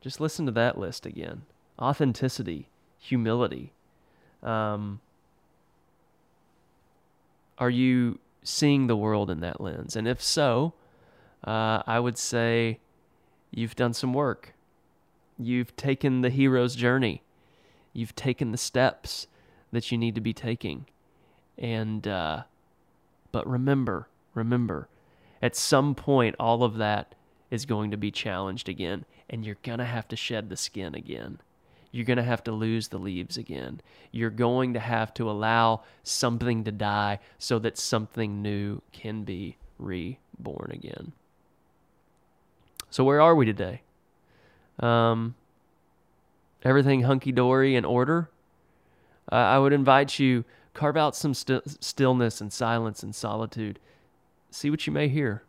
just 0.00 0.20
listen 0.20 0.46
to 0.46 0.52
that 0.52 0.78
list 0.78 1.06
again 1.06 1.42
authenticity, 1.78 2.68
humility. 2.98 3.72
Um, 4.42 5.00
are 7.58 7.70
you 7.70 8.18
seeing 8.44 8.86
the 8.86 8.96
world 8.96 9.30
in 9.30 9.40
that 9.40 9.60
lens? 9.60 9.96
And 9.96 10.06
if 10.06 10.22
so, 10.22 10.74
uh, 11.44 11.82
I 11.86 11.98
would 11.98 12.16
say 12.16 12.78
you've 13.50 13.74
done 13.74 13.92
some 13.92 14.14
work. 14.14 14.54
You've 15.38 15.74
taken 15.74 16.20
the 16.20 16.30
hero's 16.30 16.76
journey. 16.76 17.22
You've 17.92 18.14
taken 18.14 18.52
the 18.52 18.58
steps 18.58 19.26
that 19.72 19.90
you 19.90 19.98
need 19.98 20.14
to 20.14 20.20
be 20.20 20.32
taking. 20.32 20.86
And, 21.58 22.06
uh, 22.06 22.44
but 23.32 23.48
remember, 23.48 24.08
remember, 24.34 24.88
at 25.42 25.56
some 25.56 25.94
point, 25.94 26.36
all 26.38 26.62
of 26.62 26.76
that 26.76 27.14
is 27.50 27.66
going 27.66 27.90
to 27.90 27.96
be 27.96 28.10
challenged 28.10 28.68
again, 28.68 29.04
and 29.28 29.44
you're 29.44 29.56
going 29.62 29.78
to 29.78 29.84
have 29.84 30.08
to 30.08 30.16
shed 30.16 30.48
the 30.48 30.56
skin 30.56 30.94
again. 30.94 31.40
You're 31.94 32.04
going 32.04 32.16
to 32.16 32.24
have 32.24 32.42
to 32.42 32.50
lose 32.50 32.88
the 32.88 32.98
leaves 32.98 33.36
again. 33.36 33.80
You're 34.10 34.28
going 34.28 34.74
to 34.74 34.80
have 34.80 35.14
to 35.14 35.30
allow 35.30 35.82
something 36.02 36.64
to 36.64 36.72
die 36.72 37.20
so 37.38 37.60
that 37.60 37.78
something 37.78 38.42
new 38.42 38.82
can 38.90 39.22
be 39.22 39.58
reborn 39.78 40.72
again. 40.72 41.12
So, 42.90 43.04
where 43.04 43.20
are 43.20 43.36
we 43.36 43.46
today? 43.46 43.82
Um, 44.80 45.36
everything 46.64 47.02
hunky 47.02 47.30
dory 47.30 47.76
in 47.76 47.84
order? 47.84 48.28
Uh, 49.30 49.36
I 49.36 49.60
would 49.60 49.72
invite 49.72 50.18
you 50.18 50.44
carve 50.72 50.96
out 50.96 51.14
some 51.14 51.32
st- 51.32 51.80
stillness 51.80 52.40
and 52.40 52.52
silence 52.52 53.04
and 53.04 53.14
solitude. 53.14 53.78
See 54.50 54.68
what 54.68 54.84
you 54.84 54.92
may 54.92 55.06
hear. 55.06 55.44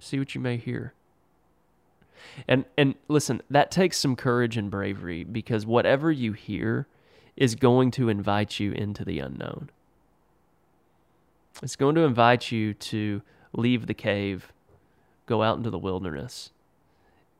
See 0.00 0.18
what 0.18 0.34
you 0.34 0.40
may 0.40 0.56
hear. 0.56 0.94
And 2.48 2.64
and 2.76 2.94
listen, 3.08 3.42
that 3.50 3.70
takes 3.70 3.98
some 3.98 4.16
courage 4.16 4.56
and 4.56 4.70
bravery 4.70 5.24
because 5.24 5.66
whatever 5.66 6.10
you 6.10 6.32
hear 6.32 6.86
is 7.36 7.54
going 7.54 7.90
to 7.92 8.08
invite 8.08 8.60
you 8.60 8.72
into 8.72 9.04
the 9.04 9.18
unknown. 9.18 9.70
It's 11.62 11.76
going 11.76 11.94
to 11.94 12.02
invite 12.02 12.50
you 12.50 12.74
to 12.74 13.22
leave 13.52 13.86
the 13.86 13.94
cave, 13.94 14.52
go 15.26 15.42
out 15.42 15.56
into 15.56 15.70
the 15.70 15.78
wilderness, 15.78 16.50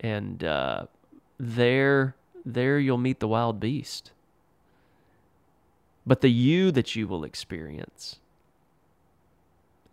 and 0.00 0.42
uh, 0.44 0.86
there, 1.38 2.14
there 2.44 2.78
you'll 2.78 2.98
meet 2.98 3.20
the 3.20 3.28
wild 3.28 3.60
beast. 3.60 4.12
But 6.06 6.20
the 6.20 6.30
you 6.30 6.70
that 6.70 6.94
you 6.94 7.08
will 7.08 7.24
experience 7.24 8.20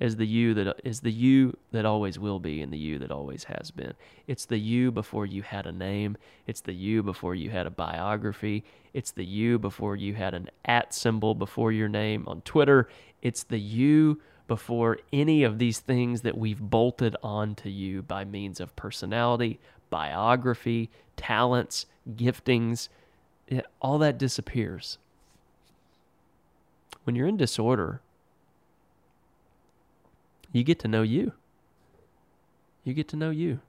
is 0.01 0.15
the 0.15 0.25
you 0.25 0.55
that 0.55 0.81
is 0.83 1.01
the 1.01 1.11
you 1.11 1.55
that 1.71 1.85
always 1.85 2.17
will 2.17 2.39
be 2.39 2.59
and 2.61 2.73
the 2.73 2.77
you 2.77 2.97
that 2.97 3.11
always 3.11 3.43
has 3.43 3.69
been. 3.69 3.93
It's 4.25 4.45
the 4.45 4.57
you 4.57 4.91
before 4.91 5.27
you 5.27 5.43
had 5.43 5.67
a 5.67 5.71
name. 5.71 6.17
It's 6.47 6.61
the 6.61 6.73
you 6.73 7.03
before 7.03 7.35
you 7.35 7.51
had 7.51 7.67
a 7.67 7.71
biography. 7.71 8.63
It's 8.95 9.11
the 9.11 9.23
you 9.23 9.59
before 9.59 9.95
you 9.95 10.15
had 10.15 10.33
an 10.33 10.49
at 10.65 10.95
symbol 10.95 11.35
before 11.35 11.71
your 11.71 11.87
name 11.87 12.27
on 12.27 12.41
Twitter. 12.41 12.89
It's 13.21 13.43
the 13.43 13.59
you 13.59 14.19
before 14.47 14.97
any 15.13 15.43
of 15.43 15.59
these 15.59 15.77
things 15.77 16.21
that 16.21 16.35
we've 16.35 16.59
bolted 16.59 17.15
onto 17.21 17.69
you 17.69 18.01
by 18.01 18.25
means 18.25 18.59
of 18.59 18.75
personality, 18.75 19.59
biography, 19.91 20.89
talents, 21.15 21.85
giftings. 22.15 22.89
All 23.79 23.99
that 23.99 24.17
disappears. 24.17 24.97
When 27.03 27.15
you're 27.15 27.27
in 27.27 27.37
disorder, 27.37 28.01
you 30.51 30.63
get 30.63 30.79
to 30.79 30.87
know 30.87 31.01
you. 31.01 31.33
You 32.83 32.93
get 32.93 33.07
to 33.09 33.15
know 33.15 33.29
you. 33.29 33.59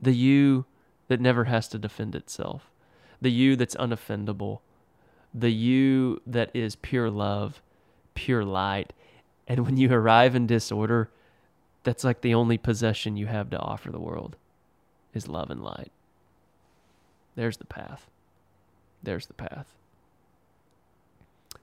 The 0.00 0.12
you 0.12 0.66
that 1.08 1.20
never 1.20 1.44
has 1.44 1.68
to 1.68 1.78
defend 1.78 2.14
itself, 2.14 2.70
the 3.20 3.30
you 3.30 3.56
that's 3.56 3.76
unoffendable, 3.76 4.60
the 5.32 5.52
you 5.52 6.20
that 6.26 6.50
is 6.54 6.76
pure 6.76 7.10
love, 7.10 7.62
pure 8.14 8.44
light. 8.44 8.92
And 9.48 9.64
when 9.64 9.76
you 9.76 9.92
arrive 9.92 10.34
in 10.34 10.46
disorder, 10.46 11.10
that's 11.82 12.04
like 12.04 12.20
the 12.20 12.34
only 12.34 12.58
possession 12.58 13.16
you 13.16 13.26
have 13.26 13.48
to 13.50 13.58
offer 13.58 13.90
the 13.90 14.00
world 14.00 14.36
is 15.14 15.28
love 15.28 15.50
and 15.50 15.62
light. 15.62 15.92
There's 17.36 17.58
the 17.58 17.64
path. 17.64 18.06
There's 19.02 19.26
the 19.26 19.34
path. 19.34 19.66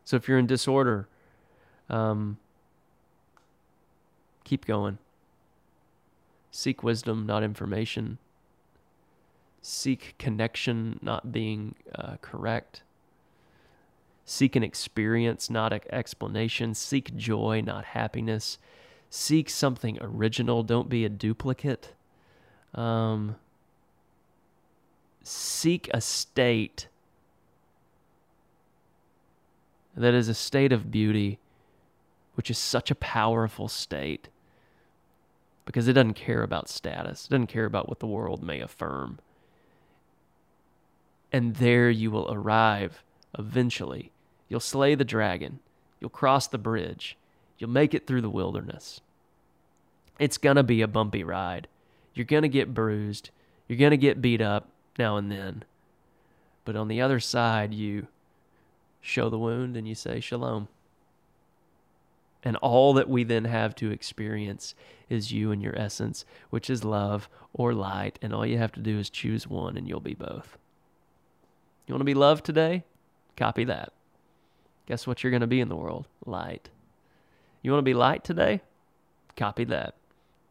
So 0.06 0.16
if 0.16 0.28
you're 0.28 0.38
in 0.40 0.48
disorder, 0.48 1.08
um, 1.90 2.38
keep 4.54 4.68
going. 4.68 5.00
Seek 6.52 6.84
wisdom, 6.84 7.26
not 7.26 7.42
information. 7.42 8.20
Seek 9.64 10.14
connection, 10.20 11.00
not 11.02 11.32
being 11.32 11.74
uh, 11.96 12.18
correct. 12.22 12.84
Seek 14.26 14.56
an 14.56 14.62
experience, 14.62 15.50
not 15.50 15.74
an 15.74 15.80
explanation. 15.90 16.76
Seek 16.76 17.16
joy, 17.16 17.64
not 17.66 17.84
happiness. 17.84 18.60
Seek 19.10 19.50
something 19.50 19.98
original. 20.00 20.62
Don't 20.62 20.88
be 20.88 21.04
a 21.04 21.10
duplicate. 21.10 21.96
Um, 22.76 23.38
seek 25.24 25.90
a 25.96 26.00
state 26.00 26.90
that 29.98 30.14
is 30.14 30.28
a 30.28 30.36
state 30.36 30.72
of 30.72 30.92
beauty, 30.92 31.40
which 32.36 32.52
is 32.52 32.60
such 32.60 32.92
a 32.92 32.96
powerful 32.96 33.68
state 33.68 34.30
because 35.66 35.88
it 35.88 35.94
doesn't 35.94 36.14
care 36.14 36.44
about 36.44 36.70
status, 36.70 37.26
it 37.26 37.32
doesn't 37.32 37.48
care 37.48 37.66
about 37.66 37.90
what 37.90 38.00
the 38.00 38.08
world 38.08 38.44
may 38.44 38.60
affirm. 38.60 39.20
And 41.32 41.56
there 41.56 41.90
you 41.90 42.12
will 42.12 42.32
arrive 42.32 43.04
eventually. 43.38 44.12
You'll 44.50 44.60
slay 44.60 44.96
the 44.96 45.06
dragon, 45.06 45.60
you'll 46.00 46.10
cross 46.10 46.48
the 46.48 46.58
bridge, 46.58 47.18
you'll 47.58 47.70
make 47.70 47.94
it 47.94 48.06
through 48.06 48.22
the 48.22 48.30
wilderness. 48.30 49.02
It's 50.20 50.38
going 50.38 50.58
to 50.58 50.64
be 50.64 50.82
a 50.82 50.88
bumpy 50.88 51.24
ride. 51.24 51.68
You're 52.14 52.26
going 52.26 52.44
to 52.44 52.50
get 52.50 52.74
bruised, 52.74 53.32
you're 53.68 53.80
going 53.80 53.92
to 53.92 53.98
get 53.98 54.22
beat 54.22 54.42
up 54.42 54.70
now 55.00 55.18
and 55.18 55.32
then. 55.32 55.64
But 56.66 56.76
on 56.76 56.88
the 56.88 57.02
other 57.02 57.20
side, 57.20 57.74
you 57.74 58.08
show 59.02 59.30
the 59.30 59.40
wound 59.40 59.76
and 59.76 59.88
you 59.88 59.96
say 59.96 60.20
shalom. 60.20 60.68
And 62.44 62.58
all 62.58 62.94
that 62.94 63.10
we 63.10 63.24
then 63.24 63.46
have 63.46 63.74
to 63.76 63.92
experience 63.92 64.76
is 65.10 65.32
you 65.32 65.52
and 65.52 65.62
your 65.62 65.78
essence, 65.78 66.26
which 66.50 66.70
is 66.70 66.84
love 66.84 67.30
or 67.54 67.74
light. 67.74 68.20
And 68.22 68.34
all 68.34 68.46
you 68.46 68.58
have 68.58 68.74
to 68.74 68.82
do 68.82 69.00
is 69.00 69.10
choose 69.10 69.48
one 69.48 69.78
and 69.78 69.88
you'll 69.88 70.02
be 70.02 70.14
both. 70.14 70.58
You 71.88 71.94
want 71.94 72.02
to 72.02 72.06
be 72.06 72.14
loved 72.14 72.46
today? 72.46 72.84
Copy 73.38 73.64
that. 73.66 73.94
Guess 74.86 75.08
what 75.08 75.24
you're 75.24 75.32
going 75.32 75.42
to 75.42 75.48
be 75.48 75.62
in 75.62 75.70
the 75.70 75.76
world? 75.76 76.08
Light. 76.26 76.70
You 77.62 77.72
want 77.72 77.80
to 77.80 77.90
be 77.90 77.94
light 77.94 78.24
today? 78.24 78.62
Copy 79.38 79.64
that. 79.66 79.96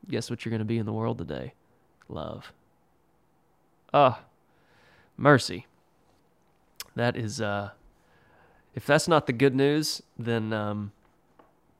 Guess 0.08 0.30
what 0.30 0.44
you're 0.44 0.50
going 0.50 0.60
to 0.60 0.64
be 0.64 0.78
in 0.78 0.86
the 0.86 0.92
world 0.92 1.18
today? 1.18 1.52
Love. 2.08 2.52
Ah, 3.92 4.20
oh, 4.20 4.24
mercy. 5.16 5.66
That 6.96 7.16
is, 7.16 7.40
uh, 7.40 7.70
if 8.74 8.86
that's 8.86 9.06
not 9.06 9.26
the 9.26 9.32
good 9.32 9.54
news, 9.54 10.02
then, 10.18 10.52
um, 10.52 10.92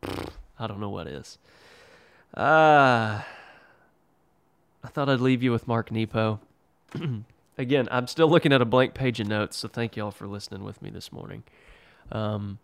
I 0.03 0.66
don't 0.66 0.80
know 0.80 0.90
what 0.90 1.07
is. 1.07 1.38
Uh, 2.36 3.22
I 4.84 4.88
thought 4.88 5.09
I'd 5.09 5.20
leave 5.20 5.42
you 5.42 5.53
with 5.53 5.68
Mark 5.68 5.90
Nepo. 5.90 6.40
Again, 7.59 7.88
I'm 7.90 8.07
still 8.07 8.28
looking 8.28 8.53
at 8.53 8.62
a 8.62 8.64
blank 8.64 8.94
page 8.94 9.20
of 9.20 9.28
notes, 9.28 9.57
so 9.57 9.68
thank 9.68 9.96
y'all 9.96 10.11
for 10.11 10.26
listening 10.26 10.64
with 10.64 10.80
me 10.80 10.90
this 10.90 11.12
morning. 11.12 11.42
Um, 12.11 12.59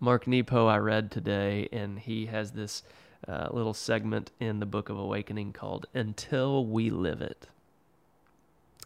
Mark 0.00 0.26
Nepo, 0.26 0.66
I 0.66 0.78
read 0.78 1.10
today, 1.10 1.68
and 1.72 1.98
he 1.98 2.26
has 2.26 2.52
this 2.52 2.82
uh, 3.28 3.48
little 3.50 3.74
segment 3.74 4.30
in 4.40 4.60
the 4.60 4.66
Book 4.66 4.88
of 4.88 4.98
Awakening 4.98 5.52
called 5.52 5.86
Until 5.94 6.66
We 6.66 6.90
Live 6.90 7.20
It. 7.20 7.48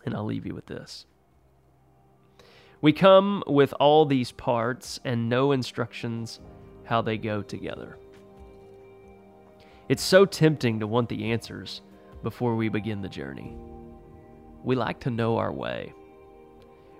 And 0.04 0.14
I'll 0.14 0.24
leave 0.24 0.46
you 0.46 0.54
with 0.54 0.66
this. 0.66 1.06
We 2.80 2.92
come 2.92 3.42
with 3.46 3.74
all 3.80 4.06
these 4.06 4.30
parts 4.30 5.00
and 5.04 5.28
no 5.28 5.50
instructions 5.50 6.38
how 6.88 7.02
they 7.02 7.18
go 7.18 7.42
together. 7.42 7.98
It's 9.90 10.02
so 10.02 10.24
tempting 10.24 10.80
to 10.80 10.86
want 10.86 11.10
the 11.10 11.30
answers 11.30 11.82
before 12.22 12.56
we 12.56 12.70
begin 12.70 13.02
the 13.02 13.08
journey. 13.10 13.54
We 14.64 14.74
like 14.74 14.98
to 15.00 15.10
know 15.10 15.36
our 15.36 15.52
way. 15.52 15.92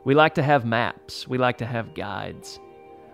We 0.04 0.14
like 0.14 0.34
to 0.34 0.42
have 0.42 0.66
maps. 0.66 1.26
We 1.26 1.38
like 1.38 1.56
to 1.58 1.66
have 1.66 1.94
guides. 1.94 2.60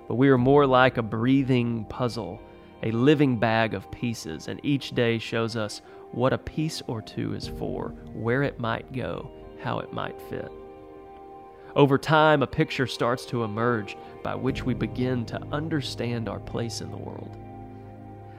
But 0.08 0.16
we 0.16 0.28
are 0.28 0.38
more 0.38 0.66
like 0.66 0.98
a 0.98 1.02
breathing 1.02 1.84
puzzle, 1.84 2.40
a 2.82 2.90
living 2.90 3.38
bag 3.38 3.74
of 3.74 3.90
pieces, 3.92 4.48
and 4.48 4.58
each 4.64 4.90
day 4.90 5.18
shows 5.18 5.54
us 5.54 5.80
what 6.10 6.32
a 6.32 6.38
piece 6.38 6.82
or 6.88 7.00
two 7.00 7.34
is 7.34 7.46
for, 7.46 7.90
where 8.12 8.42
it 8.42 8.58
might 8.58 8.92
go, 8.92 9.30
how 9.60 9.78
it 9.78 9.92
might 9.92 10.20
fit. 10.28 10.50
Over 11.76 11.98
time, 11.98 12.42
a 12.42 12.46
picture 12.46 12.86
starts 12.86 13.26
to 13.26 13.42
emerge 13.42 13.96
by 14.22 14.36
which 14.36 14.64
we 14.64 14.74
begin 14.74 15.24
to 15.26 15.42
understand 15.50 16.28
our 16.28 16.38
place 16.38 16.80
in 16.80 16.90
the 16.90 16.96
world. 16.96 17.36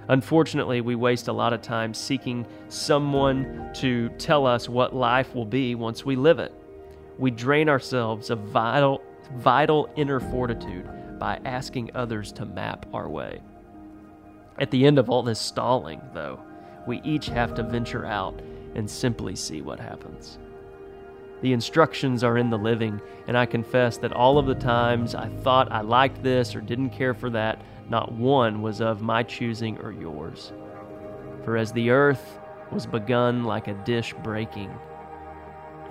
Unfortunately, 0.07 0.81
we 0.81 0.95
waste 0.95 1.27
a 1.27 1.33
lot 1.33 1.51
of 1.51 1.61
time 1.61 1.93
seeking 1.93 2.45
someone 2.69 3.71
to 3.73 4.09
tell 4.17 4.45
us 4.45 4.69
what 4.69 4.95
life 4.95 5.33
will 5.36 5.45
be 5.45 5.75
once 5.75 6.05
we 6.05 6.15
live 6.15 6.39
it. 6.39 6.53
We 7.17 7.31
drain 7.31 7.67
ourselves 7.67 8.29
of 8.29 8.39
vital, 8.39 9.01
vital 9.33 9.89
inner 9.95 10.19
fortitude 10.19 10.88
by 11.19 11.39
asking 11.43 11.91
others 11.95 12.31
to 12.33 12.45
map 12.45 12.86
our 12.93 13.09
way. 13.09 13.41
At 14.59 14.71
the 14.71 14.86
end 14.86 14.97
of 14.97 15.09
all 15.09 15.23
this 15.23 15.39
stalling, 15.39 16.01
though, 16.13 16.39
we 16.88 17.01
each 17.01 17.27
have 17.27 17.53
to 17.55 17.63
venture 17.63 18.05
out 18.05 18.39
and 18.75 18.89
simply 18.89 19.36
see 19.36 19.61
what 19.61 19.79
happens. 19.79 20.38
The 21.41 21.53
instructions 21.53 22.23
are 22.23 22.38
in 22.38 22.49
the 22.49 22.57
living, 22.57 23.01
and 23.27 23.38
I 23.38 23.45
confess 23.45 23.97
that 23.97 24.13
all 24.13 24.38
of 24.38 24.45
the 24.45 24.55
times 24.55 25.15
I 25.15 25.27
thought 25.27 25.71
I 25.71 25.81
liked 25.81 26.23
this 26.23 26.55
or 26.55 26.61
didn't 26.61 26.91
care 26.91 27.13
for 27.13 27.29
that, 27.31 27.61
not 27.89 28.11
one 28.11 28.61
was 28.61 28.81
of 28.81 29.01
my 29.01 29.21
choosing 29.23 29.77
or 29.79 29.91
yours. 29.91 30.53
For 31.43 31.57
as 31.57 31.71
the 31.71 31.91
earth 31.91 32.39
was 32.71 32.86
begun 32.86 33.43
like 33.43 33.67
a 33.67 33.73
dish 33.86 34.13
breaking, 34.23 34.73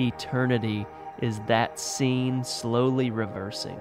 eternity 0.01 0.87
is 1.23 1.41
that 1.47 1.79
scene 1.79 2.43
slowly 2.43 3.11
reversing. 3.11 3.79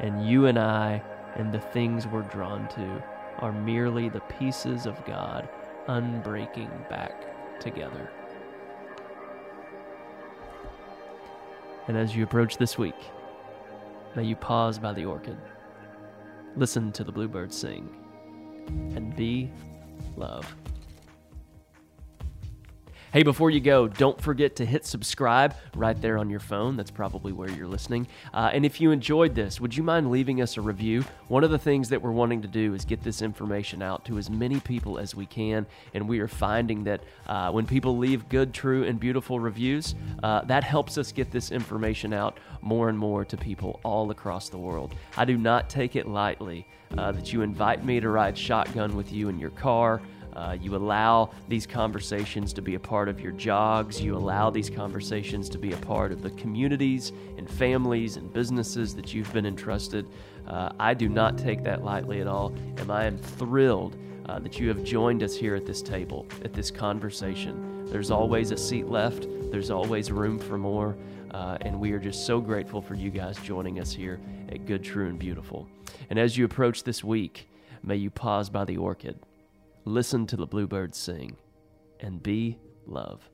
And 0.00 0.26
you 0.26 0.46
and 0.46 0.58
I 0.58 1.02
and 1.36 1.52
the 1.52 1.60
things 1.60 2.06
we're 2.06 2.22
drawn 2.22 2.66
to 2.68 3.02
are 3.38 3.52
merely 3.52 4.08
the 4.08 4.20
pieces 4.20 4.86
of 4.86 5.04
God 5.04 5.48
unbreaking 5.86 6.88
back 6.88 7.60
together. 7.60 8.10
And 11.90 11.98
as 11.98 12.14
you 12.14 12.22
approach 12.22 12.56
this 12.56 12.78
week, 12.78 12.94
may 14.14 14.22
you 14.22 14.36
pause 14.36 14.78
by 14.78 14.92
the 14.92 15.04
orchid, 15.04 15.36
listen 16.54 16.92
to 16.92 17.02
the 17.02 17.10
bluebird 17.10 17.52
sing, 17.52 17.92
and 18.94 19.16
be 19.16 19.50
love. 20.16 20.54
Hey, 23.12 23.24
before 23.24 23.50
you 23.50 23.58
go, 23.58 23.88
don't 23.88 24.20
forget 24.20 24.54
to 24.54 24.64
hit 24.64 24.86
subscribe 24.86 25.56
right 25.74 26.00
there 26.00 26.16
on 26.16 26.30
your 26.30 26.38
phone. 26.38 26.76
That's 26.76 26.92
probably 26.92 27.32
where 27.32 27.50
you're 27.50 27.66
listening. 27.66 28.06
Uh, 28.32 28.50
and 28.52 28.64
if 28.64 28.80
you 28.80 28.92
enjoyed 28.92 29.34
this, 29.34 29.60
would 29.60 29.76
you 29.76 29.82
mind 29.82 30.12
leaving 30.12 30.40
us 30.40 30.56
a 30.56 30.60
review? 30.60 31.04
One 31.26 31.42
of 31.42 31.50
the 31.50 31.58
things 31.58 31.88
that 31.88 32.00
we're 32.00 32.12
wanting 32.12 32.40
to 32.42 32.46
do 32.46 32.72
is 32.72 32.84
get 32.84 33.02
this 33.02 33.20
information 33.20 33.82
out 33.82 34.04
to 34.04 34.16
as 34.16 34.30
many 34.30 34.60
people 34.60 34.96
as 34.96 35.12
we 35.12 35.26
can. 35.26 35.66
And 35.92 36.08
we 36.08 36.20
are 36.20 36.28
finding 36.28 36.84
that 36.84 37.00
uh, 37.26 37.50
when 37.50 37.66
people 37.66 37.98
leave 37.98 38.28
good, 38.28 38.54
true, 38.54 38.84
and 38.84 39.00
beautiful 39.00 39.40
reviews, 39.40 39.96
uh, 40.22 40.42
that 40.42 40.62
helps 40.62 40.96
us 40.96 41.10
get 41.10 41.32
this 41.32 41.50
information 41.50 42.12
out 42.12 42.38
more 42.60 42.88
and 42.88 42.96
more 42.96 43.24
to 43.24 43.36
people 43.36 43.80
all 43.82 44.12
across 44.12 44.50
the 44.50 44.58
world. 44.58 44.94
I 45.16 45.24
do 45.24 45.36
not 45.36 45.68
take 45.68 45.96
it 45.96 46.06
lightly 46.06 46.64
uh, 46.96 47.10
that 47.10 47.32
you 47.32 47.42
invite 47.42 47.84
me 47.84 47.98
to 47.98 48.08
ride 48.08 48.38
shotgun 48.38 48.94
with 48.94 49.12
you 49.12 49.28
in 49.28 49.40
your 49.40 49.50
car. 49.50 50.00
Uh, 50.34 50.56
you 50.60 50.76
allow 50.76 51.30
these 51.48 51.66
conversations 51.66 52.52
to 52.52 52.62
be 52.62 52.74
a 52.74 52.80
part 52.80 53.08
of 53.08 53.20
your 53.20 53.32
jogs. 53.32 54.00
You 54.00 54.16
allow 54.16 54.50
these 54.50 54.70
conversations 54.70 55.48
to 55.50 55.58
be 55.58 55.72
a 55.72 55.76
part 55.78 56.12
of 56.12 56.22
the 56.22 56.30
communities 56.30 57.12
and 57.36 57.48
families 57.48 58.16
and 58.16 58.32
businesses 58.32 58.94
that 58.94 59.12
you've 59.12 59.32
been 59.32 59.46
entrusted. 59.46 60.06
Uh, 60.46 60.70
I 60.78 60.94
do 60.94 61.08
not 61.08 61.38
take 61.38 61.62
that 61.64 61.84
lightly 61.84 62.20
at 62.20 62.26
all, 62.26 62.54
and 62.76 62.90
I 62.90 63.04
am 63.04 63.18
thrilled 63.18 63.96
uh, 64.26 64.38
that 64.38 64.58
you 64.58 64.68
have 64.68 64.84
joined 64.84 65.22
us 65.22 65.34
here 65.34 65.54
at 65.54 65.66
this 65.66 65.82
table, 65.82 66.26
at 66.44 66.52
this 66.52 66.70
conversation. 66.70 67.86
There's 67.86 68.10
always 68.10 68.50
a 68.50 68.56
seat 68.56 68.86
left, 68.86 69.26
there's 69.50 69.70
always 69.70 70.12
room 70.12 70.38
for 70.38 70.58
more, 70.58 70.96
uh, 71.32 71.58
and 71.60 71.78
we 71.78 71.92
are 71.92 71.98
just 71.98 72.26
so 72.26 72.40
grateful 72.40 72.80
for 72.80 72.94
you 72.94 73.10
guys 73.10 73.36
joining 73.38 73.80
us 73.80 73.92
here 73.92 74.20
at 74.48 74.66
Good, 74.66 74.84
True, 74.84 75.08
and 75.08 75.18
Beautiful. 75.18 75.68
And 76.08 76.18
as 76.18 76.36
you 76.36 76.44
approach 76.44 76.84
this 76.84 77.02
week, 77.02 77.48
may 77.82 77.96
you 77.96 78.10
pause 78.10 78.50
by 78.50 78.64
the 78.64 78.76
orchid 78.76 79.18
listen 79.84 80.26
to 80.26 80.36
the 80.36 80.46
bluebirds 80.46 80.98
sing, 80.98 81.36
and 82.00 82.22
be 82.22 82.58
love. 82.86 83.28